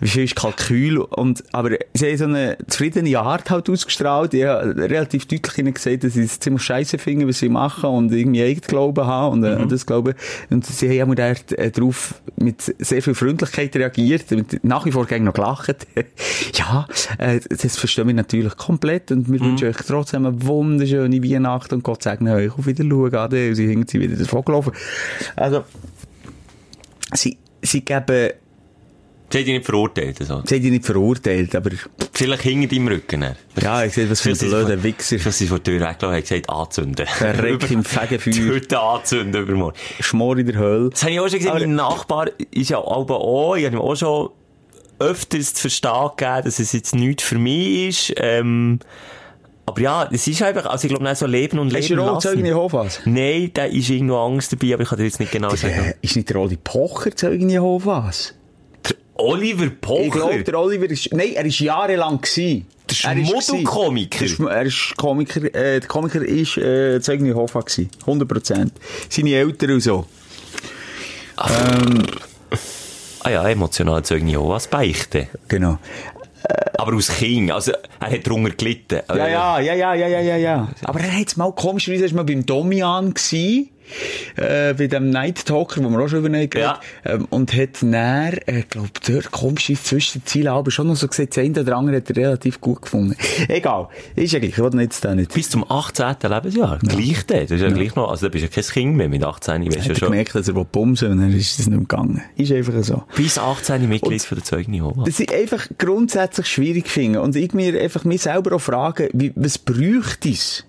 [0.00, 0.98] Wie viel ist Kalkül?
[0.98, 4.15] Und, aber sie haben so eine zufriedene Art halt ausgestrahlt.
[4.24, 8.12] Ich habe relativ deutlich gesagt, dass sie es ziemlich scheiße finden, was sie machen und
[8.12, 10.14] irgendwie eigen Glauben haben und äh, das Glauben.
[10.50, 14.92] Und sie haben auch dort äh, darauf mit sehr viel Freundlichkeit reagiert, mit, nach wie
[14.92, 15.86] vor gegen noch gelacht.
[16.54, 16.86] ja,
[17.18, 21.82] äh, das verstehen wir natürlich komplett und wir wünschen euch trotzdem eine wunderschöne Weihnacht und
[21.82, 23.14] Gott segne euch auf Wiedersehen.
[23.14, 23.48] Ade.
[23.48, 24.72] Und sie hängen sie wieder davon gelaufen.
[25.34, 25.64] Also,
[27.12, 28.32] sie, sie geben,
[29.30, 30.20] Sie haben dich nicht verurteilt.
[30.20, 30.42] Also.
[30.46, 31.70] sie haben die nicht verurteilt, aber
[32.12, 33.20] Vielleicht hinter deinem Rücken.
[33.22, 33.36] dann.
[33.60, 35.18] ja, ich sehe, was für ein blöder Wichser.
[35.18, 37.06] Vielleicht sie von der Tür weggelaufen und haben gesagt, anzünden.
[37.06, 38.34] Verreckt im Fegefeuer.
[38.54, 39.76] Hütte anzünden übermorgen.
[40.00, 40.90] Schmor in der Hölle.
[40.90, 43.80] Das habe ich auch schon gesehen, Aber- mein Nachbar ist ja auch, ich habe ihm
[43.82, 44.30] auch schon
[44.98, 48.14] öfters zu verstehen gegeben, dass es jetzt nichts für mich ist.
[48.18, 48.78] Ähm,
[49.66, 52.18] aber ja, es ist einfach, also ich glaube, nicht so leben und leben du auch
[52.20, 52.46] Zeugen lassen.
[52.46, 53.00] Jehovas?
[53.04, 55.92] Nein, da ist irgendwo Angst dabei, aber ich kann dir jetzt nicht genau Äh, sagen.
[56.00, 58.32] ist nicht der Oli Pocher Zeugen Jehovas?
[59.18, 60.04] Oliver Pocher.
[60.04, 62.66] Ich glaube, der Oliver ist, nein, er ist jahrelang gewesen.
[62.88, 64.18] Der Er Schmuddelkomiker.
[64.24, 64.46] gewesen.
[64.48, 67.90] Er ist Komiker, äh, der Komiker ist, äh, Zeugen Jehovas gewesen.
[68.06, 68.70] 100%.
[69.08, 70.06] Seine Eltern und so.
[71.36, 75.26] ah ja, emotional Zeugen Jehovas beichten.
[75.48, 75.78] Genau.
[76.78, 79.00] Aber aus Kind, also er hat drunter gelitten.
[79.08, 80.68] Ja, ja, ja, ja, ja, ja, ja, ja.
[80.84, 83.70] Aber er hat mal komischerweise mal beim Domian gsi,
[84.37, 86.80] äh, bei dem Night Talker, wo wir auch schon über ihn Ja.
[87.05, 91.09] ähm, und hat dann, äh, glaub, dort komischerweise zwischen den Zielen aber schon noch so
[91.09, 93.16] gesagt, das eine oder andere hat er relativ gut gefunden.
[93.49, 93.89] Egal.
[94.14, 95.32] Ist ja gleich, ich will jetzt da nicht.
[95.32, 96.16] Bis zum 18.
[96.22, 96.78] Lebensjahr.
[96.78, 97.43] Gleich der.
[97.43, 99.76] Das ist ja, gleich noch, also da bist ja kein Kind mehr mit 18, ich
[99.76, 100.11] er ja schon.
[100.11, 102.22] gemerkt, dass er bumsen und dann ist es nicht mehr gegangen.
[102.37, 103.05] Ist einfach so.
[103.14, 105.05] Bis 18 Mitglied Und- von der Zeugen Jehovas.
[105.07, 107.20] Das ich einfach grundsätzlich schwierig finde.
[107.22, 110.64] Und ich mir einfach mich selber auch frage, wie, was bräuchte es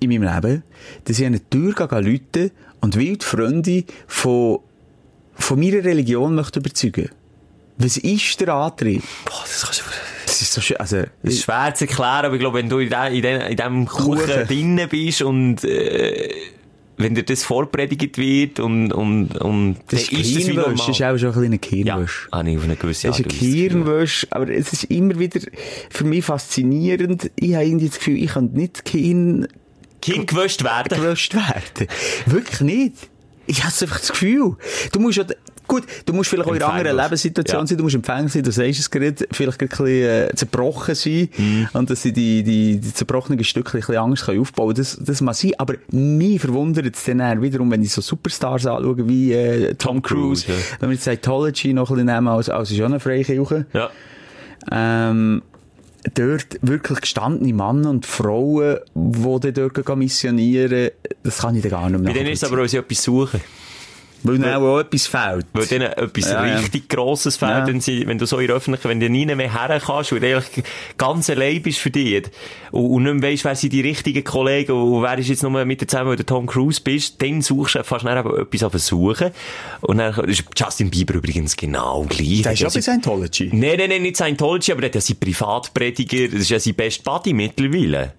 [0.00, 0.62] in meinem Leben,
[1.04, 4.60] dass ich an eine Tür gehe, und wild Freunde von
[5.34, 7.10] von meiner Religion möchte überzeugen.
[7.78, 9.02] Was ist der Antrieb?
[9.24, 9.84] Boah, das kannst du...
[10.26, 12.78] Das ist so schön, also, Das ist schwer zu erklären, aber ich glaube, wenn du
[12.78, 14.46] in, de, in, de, in diesem Kuchen, Kuchen.
[14.46, 16.28] drinnen bist und äh,
[16.98, 20.74] wenn dir das vorpredigt wird und, und, und das ist ist das normal.
[20.74, 22.04] das ist auch schon ein bisschen eine ja, habe
[22.50, 23.68] ich auf eine gewisse ist Art ein das Gefühl.
[23.68, 25.40] Gehirnwäsche, aber es ist immer wieder
[25.88, 27.30] für mich faszinierend.
[27.36, 29.46] Ich habe irgendwie das Gefühl, ich kann nicht Gehirn
[30.14, 31.00] Kind gewöscht werden.
[31.00, 31.88] gelöscht werden.
[32.26, 32.94] Wirklich nicht.
[33.46, 34.56] Ich habe einfach das Gefühl.
[34.92, 35.24] Du musst ja,
[35.66, 36.96] gut, du musst vielleicht auch in einer anderen.
[36.98, 37.66] Lebenssituation Ja.
[37.66, 41.28] sein, du musst empfänglich sein, du sagst es gerade, vielleicht ein bisschen äh, zerbrochen sein
[41.38, 41.68] Mhm.
[41.72, 45.22] und dass sie die, die, die zerbrochenen Stücke ein bisschen Angst können aufbauen das, das
[45.22, 49.74] mag sein, aber mich verwundert es dann wiederum, wenn ich so Superstars anschaue, wie äh,
[49.76, 53.00] Tom, Tom Cruise, Cruise, wenn wir jetzt Scientology noch ein bisschen nehmen, als, als eine
[53.00, 53.88] Freikirche, Ja.
[54.70, 55.42] ähm,
[56.14, 60.90] dort wirklich gestandene Männer und Frauen, die dort missionieren,
[61.22, 63.02] das kann ich dann gar nicht mehr Bei denen ist es aber, weil sie etwas
[63.02, 63.40] suchen.
[64.22, 65.46] Weil dann auch etwas fehlt.
[65.52, 66.58] Weil denen etwas Ja, ja.
[66.58, 67.66] richtig Grosses fehlt, Ja.
[67.66, 70.20] wenn, sie, wenn du so in der Öffentlichkeit, wenn du nie mehr her kannst, weil
[70.20, 70.64] du eigentlich
[70.96, 72.24] ganz allein bist für dich
[72.72, 75.64] und, und nicht mehr weisst, wer sind die richtigen Kollegen und wer ist jetzt nur
[75.64, 78.78] mit dir zusammen, weil du Tom Cruise bist, dann suchst du fast schnell etwas auf
[78.78, 79.30] Suchen.
[79.82, 82.42] Und dann ist Justin Bieber übrigens genau gleich.
[82.42, 83.50] Das ist Der ja bei Scientology.
[83.52, 86.74] Nein, nein, nein, nicht Scientology, aber der hat ja seinen Privatprediger, das ist ja sein
[86.74, 88.12] Best Buddy mittlerweile.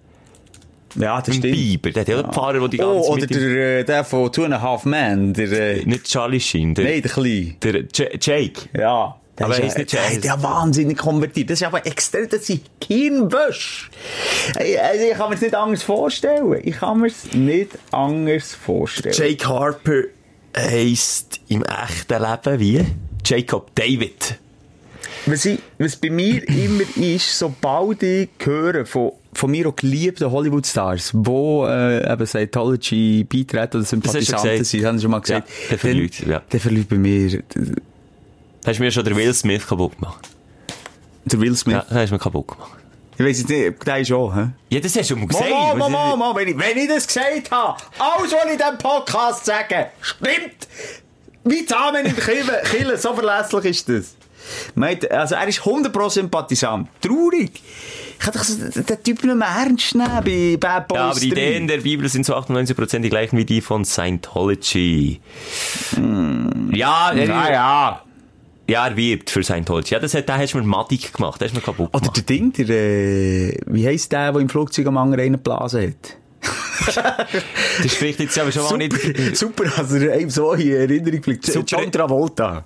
[0.96, 1.54] Ja, das stimmt.
[1.54, 4.44] Bieber, der hat ja den Pfarrer, der die ganze Oh, oder der, der von Two
[4.46, 7.54] and a Half Men, der, äh, Nicht Charlie Sheen, der, nein, der Kleine.
[7.94, 8.70] der Jake.
[8.78, 9.16] Ja.
[9.38, 10.16] Der Aber ist ist nicht der Jake.
[10.18, 11.50] hat ja wahnsinnig konvertiert.
[11.50, 13.88] Das ist aber extrem, das sind Hirnwäsche.
[14.56, 16.60] Also ich kann mir nicht anders vorstellen.
[16.64, 19.16] Ich kann mir nicht anders vorstellen.
[19.18, 20.02] Jake Harper
[20.58, 22.86] heisst im echten Leben wie?
[23.26, 24.36] Jacob David.
[25.26, 30.30] Was, ich, was bei mir immer ist, sobald ich höre von, von mir auch geliebten
[30.32, 35.56] Hollywood-Stars, die äh, eben Scientology beitreten oder Sympathisanten sind, haben sie schon mal gesagt, Ja,
[35.72, 36.40] der verliert, ja.
[36.52, 37.44] der verliert bei mir
[38.66, 40.28] Hast du mir schon den Will Smith kaputt gemacht?
[41.26, 41.76] der Will Smith.
[41.76, 42.72] Ja, den hast du mir kaputt gemacht.
[43.18, 44.48] Ich weiss jetzt nicht, der ist auch, hä?
[44.70, 45.50] Ja, das hast du mir gesagt.
[45.50, 48.58] Mama, Was- Mama, Mama, wenn ich, wenn ich das gesagt habe, alles, was ich in
[48.58, 50.68] diesem Podcast sage, stimmt.
[51.44, 54.16] Wie Samen in der Kille, Kille, so verlässlich ist das.
[55.10, 56.88] Also er ist 100% Sympathisant.
[57.02, 57.52] Traurig.
[58.20, 61.20] Ich kann doch so- den Typ nicht mehr ernst nehmen bei Bad Boys Ja, aber
[61.20, 61.36] die 3.
[61.42, 65.22] Ideen der Bibel sind zu 98% die gleichen wie die von Scientology.
[66.72, 68.02] Ja, er, Ja, ja.
[68.68, 69.94] ja, er wirbt für Scientology.
[69.94, 71.42] Ja, das hat, da hast du mir madig gemacht.
[71.42, 72.18] Das hast du mir kaputt Oder gemacht.
[72.18, 76.18] der Ding, der, äh, wie heisst der, der im Flugzeug am anderen einen geblasen hat?
[77.84, 79.36] Das spricht jetzt aber schon mal nicht...
[79.38, 81.46] Super, also einem so in Erinnerung bleibt.
[81.46, 81.66] Super.
[81.68, 82.64] John Travolta.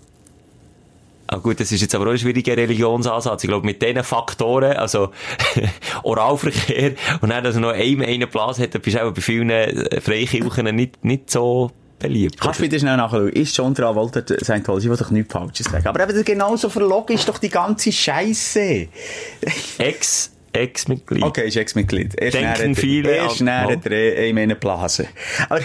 [1.34, 3.44] Ah gut, das ist jetzt aber auch ein schwieriger Religionsansatz.
[3.44, 5.10] Ich glaube, mit diesen Faktoren, also
[6.04, 9.22] Oralverkehr und dann, dass er noch einem einen Platz hat, dann bist du auch bei
[9.22, 12.40] vielen äh, Freikirchen nicht, nicht so beliebt.
[12.40, 13.30] Kannst du bitte schnell nachschauen?
[13.30, 14.86] Ist John Travolta der Scientology?
[14.86, 15.88] Ich will doch nichts Falsches sagen.
[15.88, 18.88] Aber eben genauso verlogen ist doch die ganze Scheiße.
[19.80, 21.24] Ex, Ex-Mitglied.
[21.24, 22.14] Okay, ist Ex-Mitglied.
[22.20, 23.78] Denken näher- viele Erst näher Mal.
[23.78, 25.08] der ihm eine Blase.
[25.50, 25.62] Aber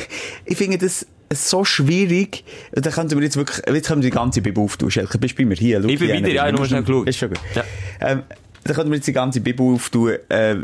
[0.47, 2.45] ich finde das so schwierig.
[2.73, 4.91] Da könnten wir jetzt wirklich, jetzt können wir die ganze Bibel auftun.
[4.91, 5.81] Schelke, bist du bei mir hier?
[5.83, 6.35] Schau Ich bin wieder, hin.
[6.35, 7.09] ja, habe nur schnell geschaut.
[7.09, 7.41] Ist schon gut.
[7.55, 7.65] Ja.
[8.01, 8.23] Ähm,
[8.65, 10.57] da könnten wir jetzt die ganze Bibel auftun, äh,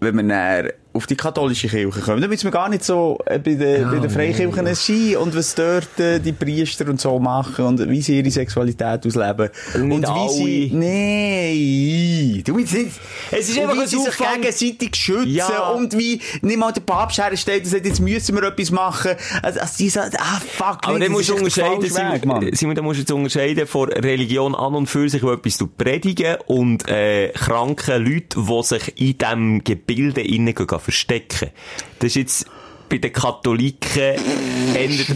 [0.00, 2.20] wenn wir näher auf die katholische Kirche kommen.
[2.20, 5.54] Da müssen wir gar nicht so äh, bei den, bei den Freikirchen sein und was
[5.54, 9.50] dort äh, die Priester und so machen und wie sie ihre Sexualität ausleben.
[9.78, 10.70] Nicht und wie sie...
[10.74, 12.42] Nein!
[12.44, 12.92] Du willst nicht...
[13.30, 15.70] Es ist und einfach wie ein sie sich gegenseitig schützen Ja.
[15.70, 19.12] und wie nicht mal der Papst hersteht und sagt, jetzt müssen wir etwas machen.
[19.42, 21.82] Also, also die sagen, ah fuck, Aber nee, dann musst du unterscheiden.
[21.88, 25.58] Simon, Simon, dann musst du jetzt unterscheiden von Religion an und für sich, wo etwas
[25.58, 30.54] du predigen und äh, kranken Leuten, die sich in diesem Gebilde innen
[30.86, 31.50] verstecken.
[31.98, 32.46] Das ist jetzt
[32.88, 34.14] bei den Katholiken.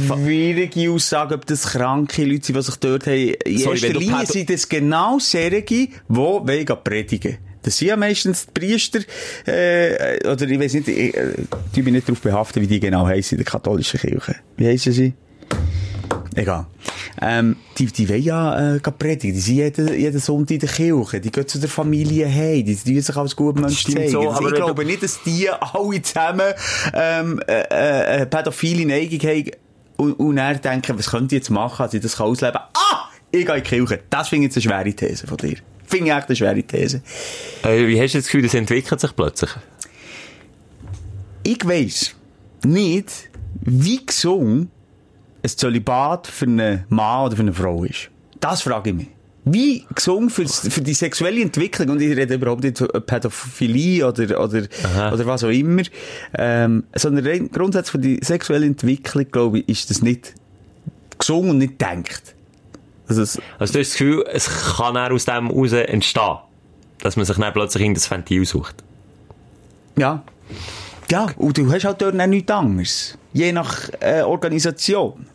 [0.08, 3.34] Schwierige Aussage, ob das kranke Leute sind, die sich dort haben.
[3.44, 7.38] In Sorry, erster Linie sind das genau solche, die wollen predigen.
[7.62, 9.00] Das sind ja meistens die Priester,
[9.46, 11.34] äh, oder ich weiß nicht, ich, äh,
[11.74, 14.36] ich bin nicht darauf behaftet, wie die genau heissen in der katholischen Kirche.
[14.56, 15.12] Wie heissen sie?
[16.34, 16.66] Egal.
[17.20, 19.34] Ähm, die, die wollen ja, äh, gehen predigen.
[19.34, 21.20] Die sind jeden, jeden Sonntag in der Kirche.
[21.20, 22.64] Die gehen zu der Familie heim.
[22.64, 24.10] Die, tun sich als gut Mensch Stimmt zeigen.
[24.10, 26.52] so, Also aber ich glaube nicht, dass die alle zusammen,
[26.94, 29.50] ähm, äh, äh, pädophile Neigung haben
[29.96, 32.68] und, und dann denken, was könnt ihr jetzt machen, dass ich das kann ausleben kann?
[32.74, 33.08] Ah!
[33.32, 34.00] Ich gehe in die Kirche.
[34.10, 35.56] Das finde ich jetzt eine schwere These von dir.
[35.86, 37.02] Finde ich echt eine schwere These.
[37.64, 39.50] Äh, wie hast du das Gefühl, das entwickelt sich plötzlich?
[41.42, 42.14] Ich weiss
[42.64, 44.68] nicht, wie gesund
[45.43, 48.11] ein Zölibat für einen Mann oder für eine Frau ist.
[48.41, 49.07] Das frage ich mich.
[49.45, 54.38] Wie gesund für, für die sexuelle Entwicklung, und ich rede überhaupt nicht von Pädophilie oder,
[54.38, 55.12] oder, Aha.
[55.12, 55.82] oder was auch immer,
[56.36, 60.34] ähm, sondern grundsätzlich für die sexuelle Entwicklung, glaube ich, ist das nicht
[61.18, 62.34] gesund und nicht denkt.
[63.09, 66.36] Also, es, Also du hast das Gefühl, es kann auch aus dem heraus entstehen.
[67.03, 68.76] Dass man sich dann plötzlich in das Ventil sucht.
[69.97, 70.22] ja.
[71.11, 73.18] Ja, und du hast halt dort auch nichts anderes.
[73.32, 75.26] Je nach äh, Organisation.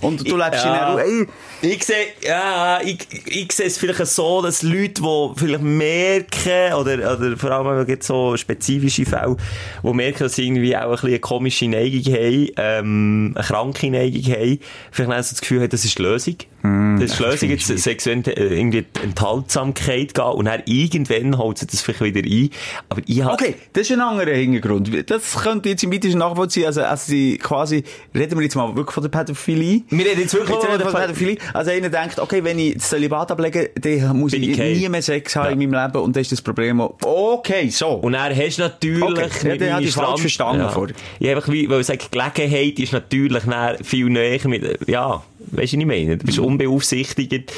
[0.00, 0.92] Und du lebst Ja.
[0.92, 1.04] in einer...
[1.04, 1.28] Ey,
[1.64, 7.16] Ich sehe, ja, ich, ich sehe es vielleicht so, dass Leute, die vielleicht merken, oder,
[7.16, 9.36] oder vor allem, wenn es so spezifische Fälle,
[9.82, 13.90] die merken, dass sie irgendwie auch ein bisschen eine komische Neigung haben, ähm, eine kranke
[13.90, 14.58] Neigung haben,
[14.92, 16.36] vielleicht dann so das Gefühl haben, das ist die Lösung.
[16.62, 21.56] das ist die Lösung, jetzt sexuelle äh, irgendwie die Enthaltsamkeit gehen, und dann irgendwann holt
[21.56, 22.50] sie das vielleicht wieder ein.
[22.90, 24.90] Aber ich habe, Okay, das ist ein anderer Hintergrund.
[25.10, 26.66] Das könnte jetzt im weitesten nachvollziehen.
[26.66, 27.84] Also, also sie quasi,
[28.14, 29.82] reden wir jetzt mal wirklich von der Pädophilie.
[29.88, 31.38] wir reden jetzt wirklich Jetzt von der Pädophilie.
[31.54, 34.88] Also einer denkt, okay, wenn ich das Zölibat ablege, dann muss Bin ich ich nie
[34.88, 35.50] mehr Sex haben Ja.
[35.52, 36.80] in meinem Leben und das ist das Problem.
[36.80, 37.90] Okay, so.
[37.90, 39.02] Und dann hast natürlich...
[39.02, 40.68] Okay, ja, meinem hatte ich falsch verstanden ja.
[40.68, 40.96] vorher.
[41.20, 45.52] Ich einfach wie, weil ich sage, Gelegenheit ist natürlich dann viel näher mit, ja, weißt
[45.52, 46.16] du, was ich meine?
[46.18, 46.44] Du bist Mhm.
[46.44, 47.52] unbeaufsichtigt.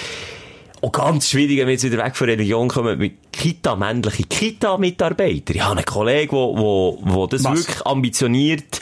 [0.83, 5.55] Und ganz schwierig, wenn wir jetzt wieder weg von Religion kommen, mit Kita, männliche Kita-Mitarbeiter.
[5.55, 7.59] Ich habe einen Kollegen, der, wo, wo das Was?
[7.67, 8.81] wirklich ambitioniert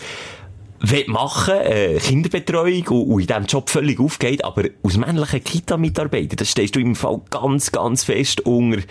[0.91, 6.37] will machen, äh, Kinderbetreuung und, und in diesem Job völlig aufgeht, aber aus männlichen Kita-Mitarbeitern,
[6.37, 8.83] das stehst du im Fall ganz, ganz fest unter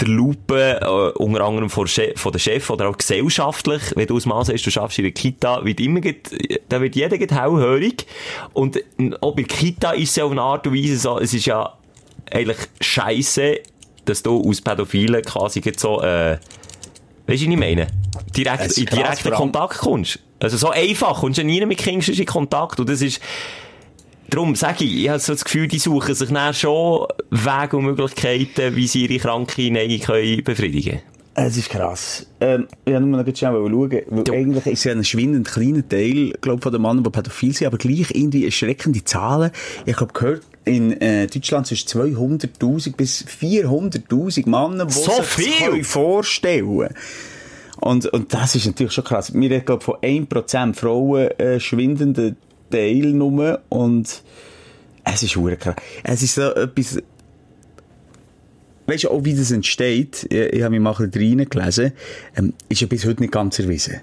[0.00, 4.26] der Lupe, äh, unter anderem von, von der Chef oder auch gesellschaftlich, wenn du aus
[4.26, 6.00] Maß hast, du schaffst in der Kita, wird immer,
[6.68, 8.06] da wird jeder hellhörig
[8.52, 8.78] und
[9.20, 11.74] auch bei Kita ist es ja auf eine Art und Weise so, es ist ja
[12.30, 13.60] eigentlich scheisse,
[14.04, 16.38] dass du aus Pädophilen quasi so, äh,
[17.28, 17.88] Weißt du, was ich meine?
[18.34, 20.18] Direkt, in direkten Kontakt kommst.
[20.40, 22.78] Also so einfach kommst du nie mit Kindern in Kontakt.
[22.80, 23.20] Und das ist,
[24.30, 27.84] darum sage ich, ich habe so das Gefühl, die suchen sich dann schon Wege und
[27.84, 31.00] Möglichkeiten, wie sie ihre kranke Neigung können befriedigen
[31.34, 32.26] Es ist krass.
[32.40, 33.72] Ähm, ich wollte nur noch schauen,
[34.10, 34.32] weil Ja.
[34.34, 37.66] eigentlich ist es ja ein schwindend kleiner Teil, glaub, von den Männern, die pädophil sind,
[37.66, 39.50] aber gleich irgendwie erschreckende Zahlen.
[39.86, 45.24] Ich habe gehört, in äh, Deutschland sind es 200'000 bis 400'000 Männer, die So sich
[45.24, 45.66] viel?
[45.68, 46.88] können vorstellen
[47.80, 49.32] und, und das ist natürlich schon krass.
[49.34, 52.36] Wir reden, glaub, von 1% Frauen äh, schwindenden
[52.70, 54.22] Teil nur und
[55.04, 55.76] es ist verdammt krass.
[56.04, 56.98] Es ist so etwas,
[58.86, 60.26] weißt du auch, wie das entsteht?
[60.28, 61.92] Ich, ich habe mich mal ein bisschen reingelesen.
[62.36, 64.00] Ähm, ist ja bis heute nicht ganz erwiesen.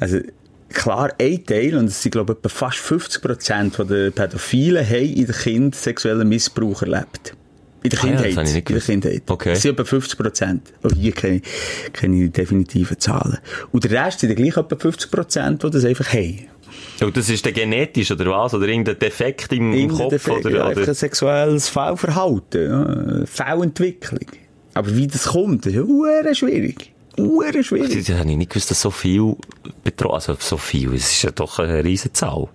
[0.00, 0.20] Also,
[0.68, 5.34] klar, ein Teil, und es sind, glaube ich, fast 50% der Pädophilen haben in der
[5.34, 7.34] Kind sexuellen Missbrauch erlebt.
[7.82, 8.48] In der Ah ja, das Kindheit.
[8.48, 8.82] ich nicht in der.
[8.82, 9.22] Kindheit.
[9.26, 9.50] Okay.
[9.50, 10.60] Das sind etwa 50%.
[10.82, 13.38] Auch hier kenne ich, kenne ich die definitiven Zahlen.
[13.72, 16.38] Und der Rest sind dann gleich etwa 50%, die das einfach haben.
[17.00, 18.54] Und das ist dann genetisch, oder was?
[18.54, 20.10] Oder irgendein Defekt im, im Kopf?
[20.10, 20.68] Defekt, oder, ja, oder?
[20.70, 24.26] einfach ein sexuelles Fehlverhalten, ja, Fehlentwicklung.
[24.74, 26.92] Aber wie das kommt, ist ja schwierig.
[27.18, 28.06] Hure schwierig.
[28.06, 29.36] Das habe ich nicht gewusst, dass so viel
[29.82, 32.48] betroffen, also so viel, es ist ja doch eine riesen Zahl.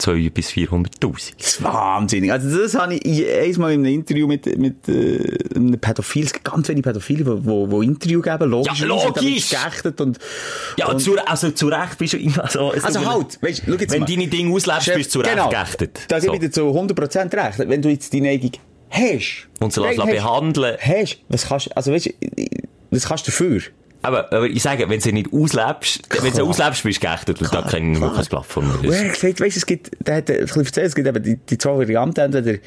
[0.00, 1.32] 200 bis 400.000.
[1.38, 2.32] Das ist wahnsinnig.
[2.32, 6.44] Also das habe ich einmal in einem Interview mit, mit äh, einem Pädophil, es gibt
[6.50, 8.80] ganz wenige Pädophile, die wo, wo Interview geben, logisch.
[8.80, 9.52] Ja, logisch!
[9.98, 10.18] Und,
[10.76, 12.70] Ja, und und zu, also zu Recht bist du immer so...
[12.70, 14.06] also halt, weißt, schau jetzt Wenn mal.
[14.06, 16.00] deine Dinge auslebst, Chef, bist du zu Recht genau, geächtet.
[16.08, 16.34] Da gebe So.
[16.34, 17.58] ich dir zu 100% recht.
[17.68, 18.52] Wenn du jetzt die Neigung
[18.90, 19.48] hast.
[19.60, 20.76] Und sie hast- behandeln.
[20.80, 22.10] Hast, was kannst, also weißt,
[22.90, 23.60] was kannst du dafür?
[24.02, 27.40] Aber, aber ich sage, wenn du sie nicht auslebst, wenn du auslebst, bist du geächtet.
[27.42, 28.92] Und da kenne ich wirklich mir.
[28.92, 31.36] er hat gesagt, weißt, es gibt, der hat ein bisschen erzählt, es gibt eben die,
[31.36, 32.58] die zwei Varianten, entweder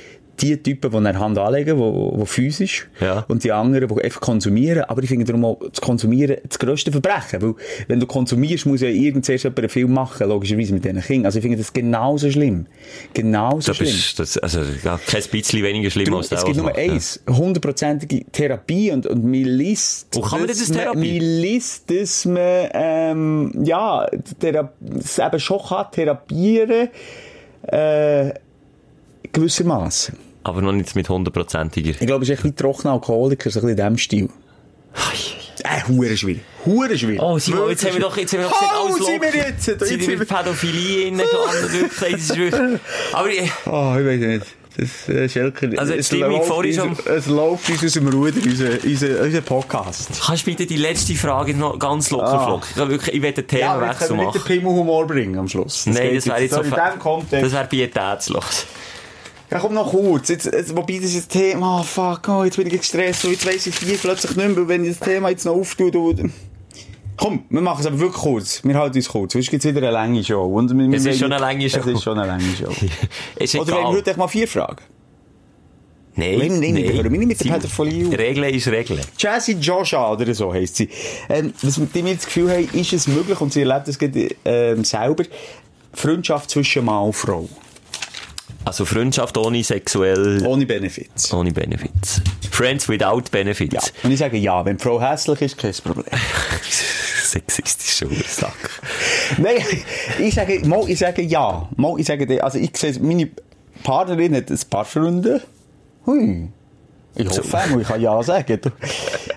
[0.42, 3.24] die Typen, die eine Hand anlegen, die, die physisch, Ja.
[3.28, 6.92] und die anderen, die einfach konsumieren, aber ich finde darum auch, das Konsumieren das grösste
[6.92, 7.54] Verbrechen, weil,
[7.88, 11.26] wenn du konsumierst, muss ja irgend zuerst jemand einen Film machen, logischerweise mit diesen Kindern.
[11.28, 12.66] Also ich finde das genauso schlimm.
[13.14, 13.90] Genauso Das schlimm.
[13.90, 17.22] ist, das, also, ja, kein bisschen weniger schlimm Darum, als der, es gibt nur eins,
[17.30, 21.20] hundertprozentige Therapie und, und man liest, Wo kann man denn das man- Therapie?
[21.20, 24.08] Man liest, dass man, ähm, ja,
[25.00, 26.90] es eben schon kann therapieren,
[27.68, 28.32] äh,
[29.32, 30.16] gewissermaßen.
[30.44, 31.92] Aber noch nicht mit hundertprozentiger.
[31.92, 34.30] Ich glaube, es ist echt wie trockener Alkoholiker, so ein bisschen in diesem Stil.
[35.64, 36.42] Äh, hure schwierig.
[36.66, 37.22] Hure schwierig.
[37.22, 39.36] Oh, Simon, jetzt haben wir doch, jetzt haben wir doch gesagt, Oh, alles sind wir
[39.36, 39.68] jetzt?
[39.68, 42.80] Jetzt Sind wir mit Pädophilie innen gelandet, wirklich, das ist wirklich,
[43.14, 44.46] aber ich, Oh, ich weiß nicht.
[44.76, 48.70] Das, äh, Schelker, Also, es läuft vorhin schon- Es läuft uns aus dem Ruder, unser,
[48.84, 50.10] unser, unser Podcast.
[50.26, 52.46] kannst du bitte die letzte Frage noch ganz locker Ah.
[52.48, 52.70] flockig?
[52.72, 54.48] Ich, will wirklich, ich will den Ja, Themenwechsel können wir nicht den machen.
[54.48, 55.86] Pimmelhumor bringen am Schluss.
[55.86, 57.46] Nein, geht das wäre jetzt so, In diesem Kontext.
[57.46, 58.66] das wäre pietätslos.
[59.54, 60.30] Ja, komm noch kurz.
[60.30, 63.34] Jetzt, jetzt, wobei das ist das Thema, oh, fuck, oh, jetzt bin ich gestresst, und
[63.34, 65.92] jetzt weiss ich viel plötzlich nicht mehr, wenn ich das Thema jetzt noch auftue,
[67.16, 68.64] Komm, wir machen es aber wirklich kurz.
[68.64, 69.34] Wir halten uns kurz.
[69.34, 70.44] Sonst gibt es wieder eine lange Show.
[70.44, 71.78] Und wir, wir Es ist schon eine lange Show.
[71.86, 72.72] Es ist schon eine lange Show.
[73.36, 73.94] Ist Oder wenn wir egal.
[73.94, 74.84] heute mal vier Fragen.
[76.16, 76.92] Nein, Nein, nein, nein.
[76.92, 78.18] hören wir nicht mit der Pädophilie auf.
[78.18, 79.02] Regeln ist Regeln.
[79.20, 80.90] Jessie Joshua oder so heisst sie.
[81.30, 84.84] Ähm, was wir das Gefühl haben, ist es möglich, und sie erlebt das gerade, ähm,
[84.84, 85.26] selber,
[85.94, 87.48] Freundschaft zwischen Mann und Frau.
[88.66, 91.34] Also Freundschaft ohne sexuell, Ohne Benefits.
[91.34, 92.22] ohne Benefits.
[92.50, 93.24] Friends without Ja.
[93.32, 93.94] Benefits.
[94.04, 96.06] Und ich sage ja, wenn die Frau hässlich ist, kein Problem.
[97.24, 98.54] Sexistischer Sack.
[99.38, 99.56] Nein,
[100.20, 101.68] ich sage, mal, ich sage ja.
[101.76, 103.30] Mal, ich sage, also ich sehe, meine
[103.84, 105.42] Partnerin hat ein paar Freunde.
[106.06, 106.50] Hui.
[107.16, 108.60] Ich hoffe einmal, ich kann ja sagen.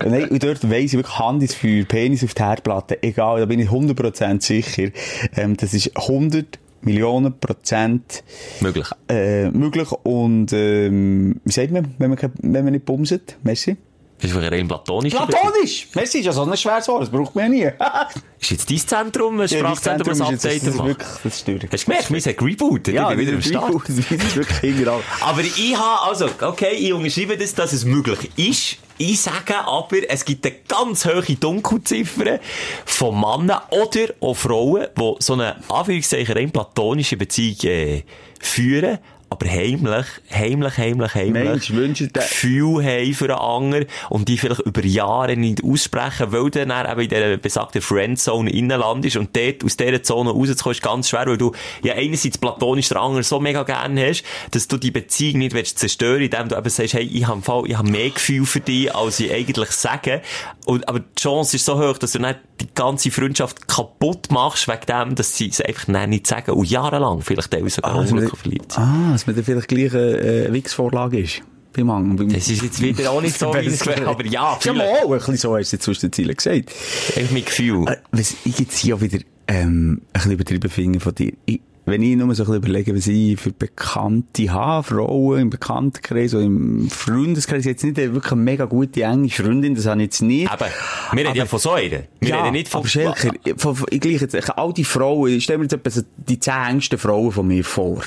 [0.05, 3.47] Nein, und dort weiss ich wirklich Hand ins Feuer, Penis auf die Herdplatte, egal, da
[3.47, 4.91] bin ich 100% sicher.
[5.37, 8.23] Ähm, das ist 100 Millionen Prozent
[8.61, 8.87] Möglich.
[9.09, 13.37] äh, möglich und ähm, wie sagt man, wenn man, wenn man nicht bumset?
[13.43, 13.77] Merci.
[14.19, 15.13] Das ist rein platonisch.
[15.13, 15.89] Platonisch!
[15.95, 17.73] Merci, ist ja so ein schweres Wort, das braucht man ja nie.
[18.41, 20.89] Ist jetzt dein Zentrum, ein Sprachzentrum, das ist jetzt- das Update ist macht?
[20.89, 21.63] wirklich, das ist durch.
[21.71, 23.75] Hast du gemerkt, wir sind rebootet, ich bin wieder am Start.
[23.89, 25.01] Das ist wirklich hinterher.
[25.21, 28.79] Aber ich habe, also, okay, ich unterschreibe das, dass es möglich ist.
[28.99, 32.41] Ich sage aber, es gibt eine ganz hohe Dunkelziffer
[32.87, 38.05] von Männern oder auch Frauen, die so eine, Anführungszeichen, rein platonische Beziehung äh,
[38.41, 44.61] führen, aber heimlich, heimlich, heimlich, heimlich Mensch, Gefühl haben für einen anderen und die vielleicht
[44.61, 49.37] über Jahre nicht aussprechen, weil du dann eben in dieser besagten Friendzone innen ist und
[49.37, 51.53] dort aus dieser Zone rauszukommen ist ganz schwer, weil du
[51.83, 54.23] ja einerseits platonisch den anderen so mega gerne hast,
[54.53, 57.65] dass du die Beziehung nicht willst zerstören, indem du eben sagst, hey, ich habe, Fall,
[57.67, 60.23] ich habe mehr Gefühl für dich, als ich eigentlich sage.
[60.67, 64.69] Und, aber die Chance ist so hoch, dass du nicht die ganze Freundschaft kaputt machst,
[64.69, 68.41] wegen dem, dass sie es einfach nicht sagen und jahrelang vielleicht auch sogar Ah, unglücklich
[68.41, 68.83] verliebt sind.
[68.83, 71.41] Ah, dass man dann vielleicht gleich eine äh, Wix-Vorlage ist.
[71.75, 75.09] Das ist jetzt wieder auch nicht so, wie es wäre, aber ja, Ja, mal, ein
[75.11, 76.75] bisschen so hast du zwischen den Zielen gesagt.
[77.17, 77.87] Einfach mein Gefühl.
[77.89, 81.33] Äh, Was ich jetzt hier auch wieder ähm, ein bisschen übertrieben finde von dir.
[81.47, 85.51] Ich, wenn ich nur so ein bisschen überlege, was ich für Bekannte habe, Frauen im
[85.51, 90.07] Bekanntenkreis oder im Freundeskreis, jetzt nicht wirklich eine mega gute enge Freundin, das habe ich
[90.07, 90.51] jetzt nicht.
[90.51, 90.67] Aber
[91.13, 92.03] wir reden ja von so einer.
[92.21, 92.81] Wir reden nicht von...
[92.81, 95.91] aber Schelker, von, von, ich gleich jetzt, all die Frauen, ich stelle mir jetzt etwa
[96.17, 98.03] die zehn engsten Frauen von mir vor,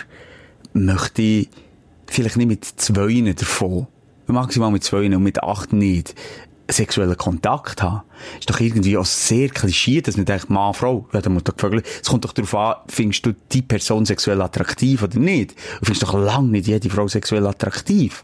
[0.73, 1.49] möchte ich
[2.07, 3.87] vielleicht nicht mit zwei davon,
[4.27, 6.15] maximal mit zwei und mit acht nicht,
[6.71, 8.03] sexuellen Kontakt haben.
[8.39, 11.55] Ist doch irgendwie auch sehr klischee, dass man denkt, Mann, Frau, ja, dann muss doch
[11.55, 15.51] gefragt, es kommt doch darauf an, findest du die Person sexuell attraktiv oder nicht?
[15.51, 18.23] Du findest doch lange nicht jede Frau sexuell attraktiv.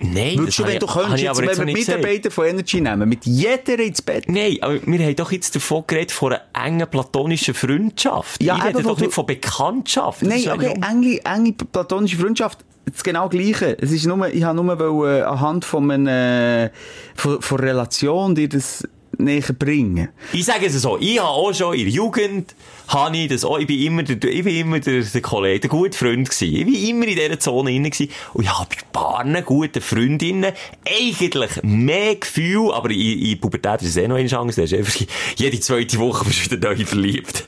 [0.00, 1.88] Nein, Würdest du, wenn ich- du könntest, wenn wir nicht.
[1.88, 5.84] Mitarbeiter von Energy nehmen, mit jeder ins Bett, Nein, aber wir haben doch jetzt davon
[5.86, 8.42] geredet, von einer engen platonischen Freundschaft.
[8.42, 10.22] Ja, ich rede doch nicht du- von Bekanntschaft.
[10.22, 13.76] Nein, okay, eigentlich enge, enge platonische Freundschaft, das genau Gleiche.
[13.80, 16.70] Es ist nur, ich habe nur wollen, anhand von einer,
[17.14, 18.86] von, von Relation dir das
[19.18, 20.08] näher bringen.
[20.32, 22.54] Ich sage es so, ich habe auch schon in der Jugend,
[22.88, 25.70] habe ich das auch, ich bin immer der, ich bin immer der, der Kollege, der
[25.70, 26.54] gute Freund gewesen.
[26.54, 28.10] Ich bin immer in dieser Zone drin gewesen.
[28.34, 30.52] Und ich habe bei paar guten Freundinnen
[30.86, 34.94] eigentlich mehr Gefühl, aber in, in Pubertät ist es eh noch eine Chance, ist einfach
[35.36, 37.44] jede zweite Woche bist du wieder neu verliebt.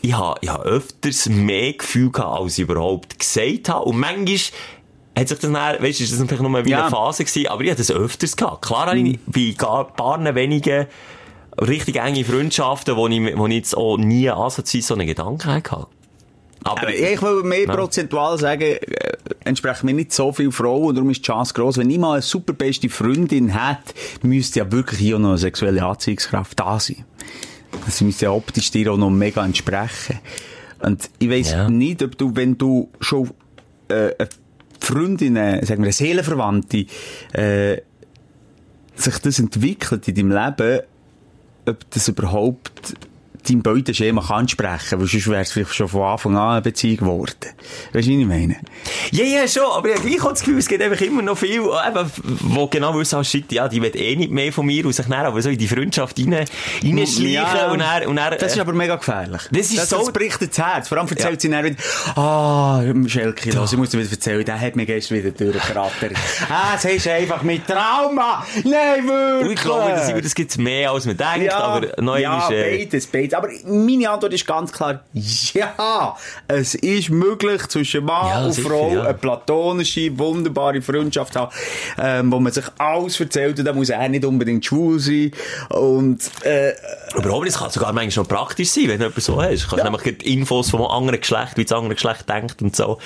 [0.00, 3.84] Ich habe, ich habe öfters mehr Gefühl gehabt, als ich überhaupt gesagt habe.
[3.84, 4.38] Und manchmal,
[5.18, 6.82] hat sich das dann, weißt du, ist das vielleicht nur wie Ja.
[6.82, 8.64] eine Phase gewesen, aber ich hatte das öfters gehabt.
[8.64, 10.86] Klar habe ich bei gar paar wenigen
[11.60, 15.86] richtig enge Freundschaften, wo ich, wo ich jetzt auch nie ansatzweise so einen Gedanken hatte.
[16.64, 17.74] Aber, Aber ich will mehr Ja.
[17.76, 18.78] prozentual sagen, äh,
[19.44, 21.78] entsprechen mir nicht so viele Frauen und darum ist die Chance gross.
[21.78, 25.84] Wenn ich mal eine super beste Freundin hätte, müsste ja wirklich hier noch eine sexuelle
[25.84, 27.04] Anziehungskraft da sein.
[27.86, 30.18] Das müsste ja optisch dir auch noch mega entsprechen.
[30.80, 31.68] Und ich weiss Ja.
[31.70, 33.30] nicht, ob du, wenn du schon
[33.88, 34.28] äh, eine
[34.80, 36.86] Freundin, äh, sagen wir Seelenverwandte,
[37.32, 37.78] äh,
[38.94, 40.80] sich das entwickelt in deinem Leben,
[41.66, 42.94] ob das überhaupt
[43.48, 46.96] dein Beuteschema kann entsprechen, weil sonst wäre es vielleicht schon von Anfang an eine Beziehung
[46.98, 47.34] geworden.
[47.92, 48.56] Weißt du, wie ich meine?
[49.10, 51.38] Ja, ja, schon, aber ich habe gleich auch das Gefühl, es gibt einfach immer noch
[51.38, 54.84] viel, eben, wo genau wissen, ah, shit, ja, die will eh nicht mehr von mir
[54.86, 56.32] und sich dann aber so in die Freundschaft rein,
[56.82, 59.42] reinschleichen Ja, und dann, und dann, Das ist äh, aber mega gefährlich.
[59.50, 60.88] Das ist das, so- Das bricht das Herz.
[60.88, 61.40] Vor allem erzählt Ja.
[61.40, 61.76] sie dann wieder,
[62.16, 66.12] ah, Schelke, los, ich muss dir wieder erzählen, der hat mir gestern wieder durchgerattert.
[66.50, 68.44] ah, das ist einfach mit Trauma.
[68.64, 69.42] Nein, wirklich.
[69.46, 72.78] und ich glaube, das, das gibt's mehr, als man denkt, aber noch ja, einmal, äh,
[72.78, 73.34] beides, beides.
[73.38, 76.16] Aber meine Antwort ist ganz klar, ja,
[76.48, 79.02] es ist möglich, zwischen Mann Ja, und sicher, Frau ja.
[79.04, 81.52] eine platonische, wunderbare Freundschaft haben,
[81.98, 85.30] ähm, wo man sich alles erzählt und da muss er nicht unbedingt schwul sein.
[85.68, 86.72] Und, äh,
[87.16, 89.64] Überhaupt es kann sogar manchmal noch praktisch sein, wenn du etwas so hast.
[89.64, 92.98] Du kannst nämlich gleich Infos vom anderen Geschlecht, wie das andere Geschlecht denkt und so,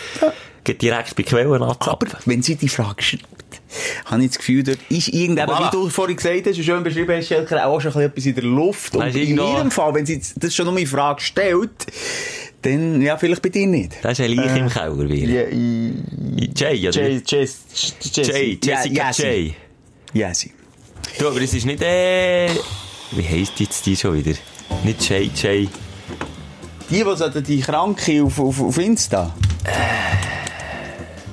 [0.65, 2.09] gleich direkt bei Quellen aber anzapfen.
[2.25, 3.62] wenn sie die Frage schreibt,
[4.07, 5.67] habe ich das Gefühl, dort ist irgendein, Voilà.
[5.69, 8.35] wie du vorhin gesagt hast, schön beschrieben hast, Schelker, auch schon ein bisschen etwas in
[8.35, 8.97] der Luft.
[8.97, 11.71] Und in ihrem Fall, wenn sie das schon noch in Frage stellt,
[12.63, 13.93] dann, ja, vielleicht bei dir nicht.
[14.03, 17.01] Das ist ein Leich im Keller i- Jay, oder?
[17.09, 17.49] Jay, Jay,
[18.13, 19.55] Jay, Jessica Jay.
[20.13, 20.53] Jessie.
[21.19, 22.49] Du, aber es ist nicht, äh,
[23.13, 24.37] wie heisst jetzt die schon wieder?
[24.85, 25.69] Nicht Jay, Jay.
[26.91, 29.35] Die, die die Kranke auf, auf, auf Insta.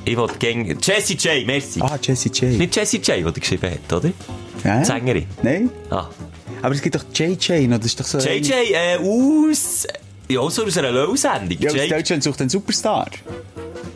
[0.09, 1.79] Ich wollte gegen Jessie J, merci.
[1.83, 2.57] Ah, Jessie J.
[2.57, 4.11] Nicht Jessie J, die geschrieben hat, oder?
[4.11, 5.27] Die Sängerin.
[5.43, 5.69] Nein?
[5.91, 6.07] Ah.
[6.63, 8.17] Aber es gibt doch JJ, noch, das ist doch so...
[8.17, 9.85] JJ, äh, aus,
[10.29, 11.57] ja, so aus einer LOL-Sendung.
[11.59, 13.07] Ja, aus Deutschland sucht einen Superstar.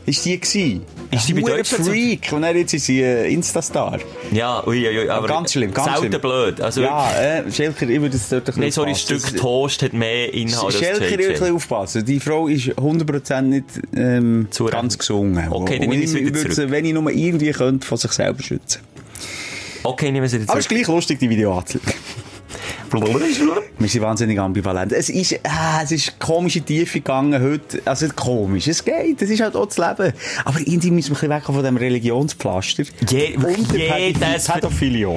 [0.05, 0.85] Ist die gewesen?
[1.11, 2.31] Ist die bei Ein Deutschland Freak.
[2.33, 3.99] Und dann jetzt ist sie äh, Instastar.
[4.31, 6.21] Ja, ui, ui, aber ganz schlimm, ganz selten schlimm.
[6.21, 6.59] blöd.
[6.59, 9.19] Also, Ja, äh, Schelker, ich würde es dort ein Nein, bisschen sorry, ein aufpassen.
[9.29, 12.03] Stück Toast hat mehr Inhalt als Schelker, ich würde ein aufpassen.
[12.05, 13.65] Die Frau ist 100% nicht
[13.95, 15.47] ähm, ganz gesungen.
[15.51, 16.71] Okay, dann nehme ich wieder zurück.
[16.71, 18.81] wenn ich nur irgendwie könnte, von sich selber schützen.
[19.83, 21.93] Okay, nehmen wir sie jetzt Aber es ist gleich lustig, die Video anzuschauen.
[22.93, 24.91] Wir sind wahnsinnig ambivalent.
[24.91, 27.81] Es ist, ah, es ist komische Tiefe gegangen heute.
[27.85, 30.13] Also komisch, es geht, es ist halt auch das Leben.
[30.45, 32.83] Aber irgendwie müssen wir ein bisschen weg von dem Religionspflaster.
[33.09, 34.47] Je, Und jedes,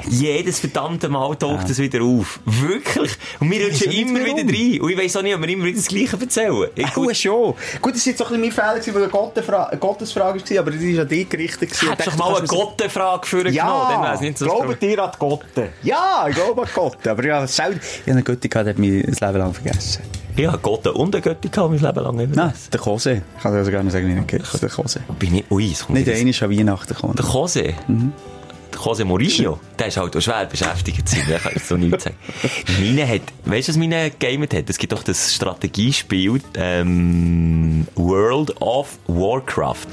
[0.09, 2.39] jedes verdammte Mal taucht das wieder auf.
[2.45, 3.11] Wirklich.
[3.39, 4.81] Und wir rutschen immer wieder rein.
[4.81, 6.67] Und ich weiss auch nicht, ob wir immer wieder das Gleiche erzählen.
[6.75, 7.53] Ich, Gut, schon.
[7.81, 10.59] Gut, das war jetzt auch ein bisschen mein Fehler, weil eine Gottesfra- eine Gottesfrage war,
[10.59, 11.69] aber die ist an dich gerichtet.
[11.81, 14.55] hättest doch mal eine du kannst Gottenfrage für mir- genommen, dann Ja, nicht so das
[14.55, 15.69] glaubt ihr an die Gotte?
[15.83, 17.11] Ja, ich glaube an die Gotte.
[17.11, 17.79] Aber ja, selten.
[17.81, 20.01] Ich habe eine Götti gehabt, hat mich das Leben lang vergessen.
[20.35, 22.35] Ich habe Gotte und eine Götti gehabt, mein Leben lang immer.
[22.35, 23.21] Nein, der Kose.
[23.37, 24.61] Ich kann also gar nicht sagen, wie er geht.
[24.61, 24.99] Der Kose.
[25.19, 27.15] Bin ich, ui, es kommt Nicht der eine ist an Weihnachten gekommen.
[27.15, 27.63] Der Jose.
[27.63, 29.59] Der Jose Mourinho.
[29.79, 32.15] Der ist halt auch schwer beschäftigt sein, der kann ich so nichts sagen.
[32.79, 34.69] Meine hat, weißt du, was meine gegamet hat?
[34.69, 39.87] Es gibt doch das Strategiespiel, ähm, World of Warcraft.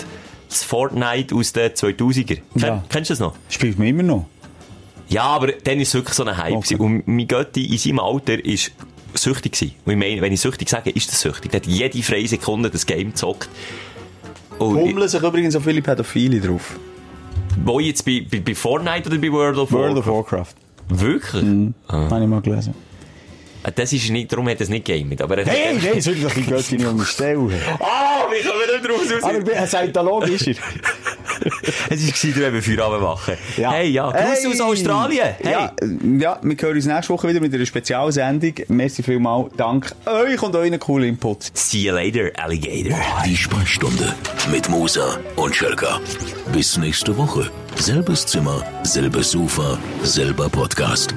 [0.51, 2.27] Das Fortnite aus den 2000er.
[2.27, 2.85] Ken, Ja.
[2.91, 3.35] Kennst du das noch?
[3.49, 4.27] Spielt man immer noch.
[5.09, 6.55] Ja, aber dann ist es wirklich so ein Hype.
[6.55, 6.76] Okay.
[6.76, 8.72] Und mein Götti in seinem Alter ist
[9.14, 9.74] süchtig gewesen.
[9.84, 11.50] Und ich meine, wenn ich süchtig sage, ist das süchtig.
[11.52, 13.48] Der hat jede freie Sekunde das Game gezockt.
[14.59, 16.78] Hummeln sich übrigens auch viele Pädophile drauf.
[17.64, 20.55] wo jetzt bei, bei, bei Fortnite oder bei World of World of Warcraft?
[20.88, 21.00] Warcraft.
[21.00, 21.44] Wirklich?
[21.88, 22.74] Habe ich mal gelesen.
[23.62, 25.22] Ah, Das ist nicht, darum hat er es nicht gamet.
[25.22, 27.50] Aber er Hey, nein, soll ich doch die Götti nicht umstellen.
[27.80, 29.34] Ah, wie können wir nicht draus raus?
[29.34, 30.55] Aber ein Scientolog ist er.
[31.91, 33.35] Es war gewesen, wenn wir Feierabend machen.
[33.57, 33.72] Ja.
[33.72, 34.11] Hey, ja.
[34.11, 34.53] Grüße Hey.
[34.53, 35.35] aus Australien.
[35.39, 35.53] Hey.
[35.53, 35.72] Ja,
[36.18, 38.55] ja, wir hören uns nächste Woche wieder mit einer Spezialsendung.
[38.68, 39.53] Merci vielmals.
[39.57, 41.51] Dank euch und euren coolen Input.
[41.55, 42.99] See you later, Alligator.
[43.26, 44.14] Die Sprechstunde
[44.51, 46.01] mit Musa und Schelka.
[46.53, 47.51] Bis nächste Woche.
[47.76, 51.14] Selbes Zimmer, selbes Sofa, selber Podcast.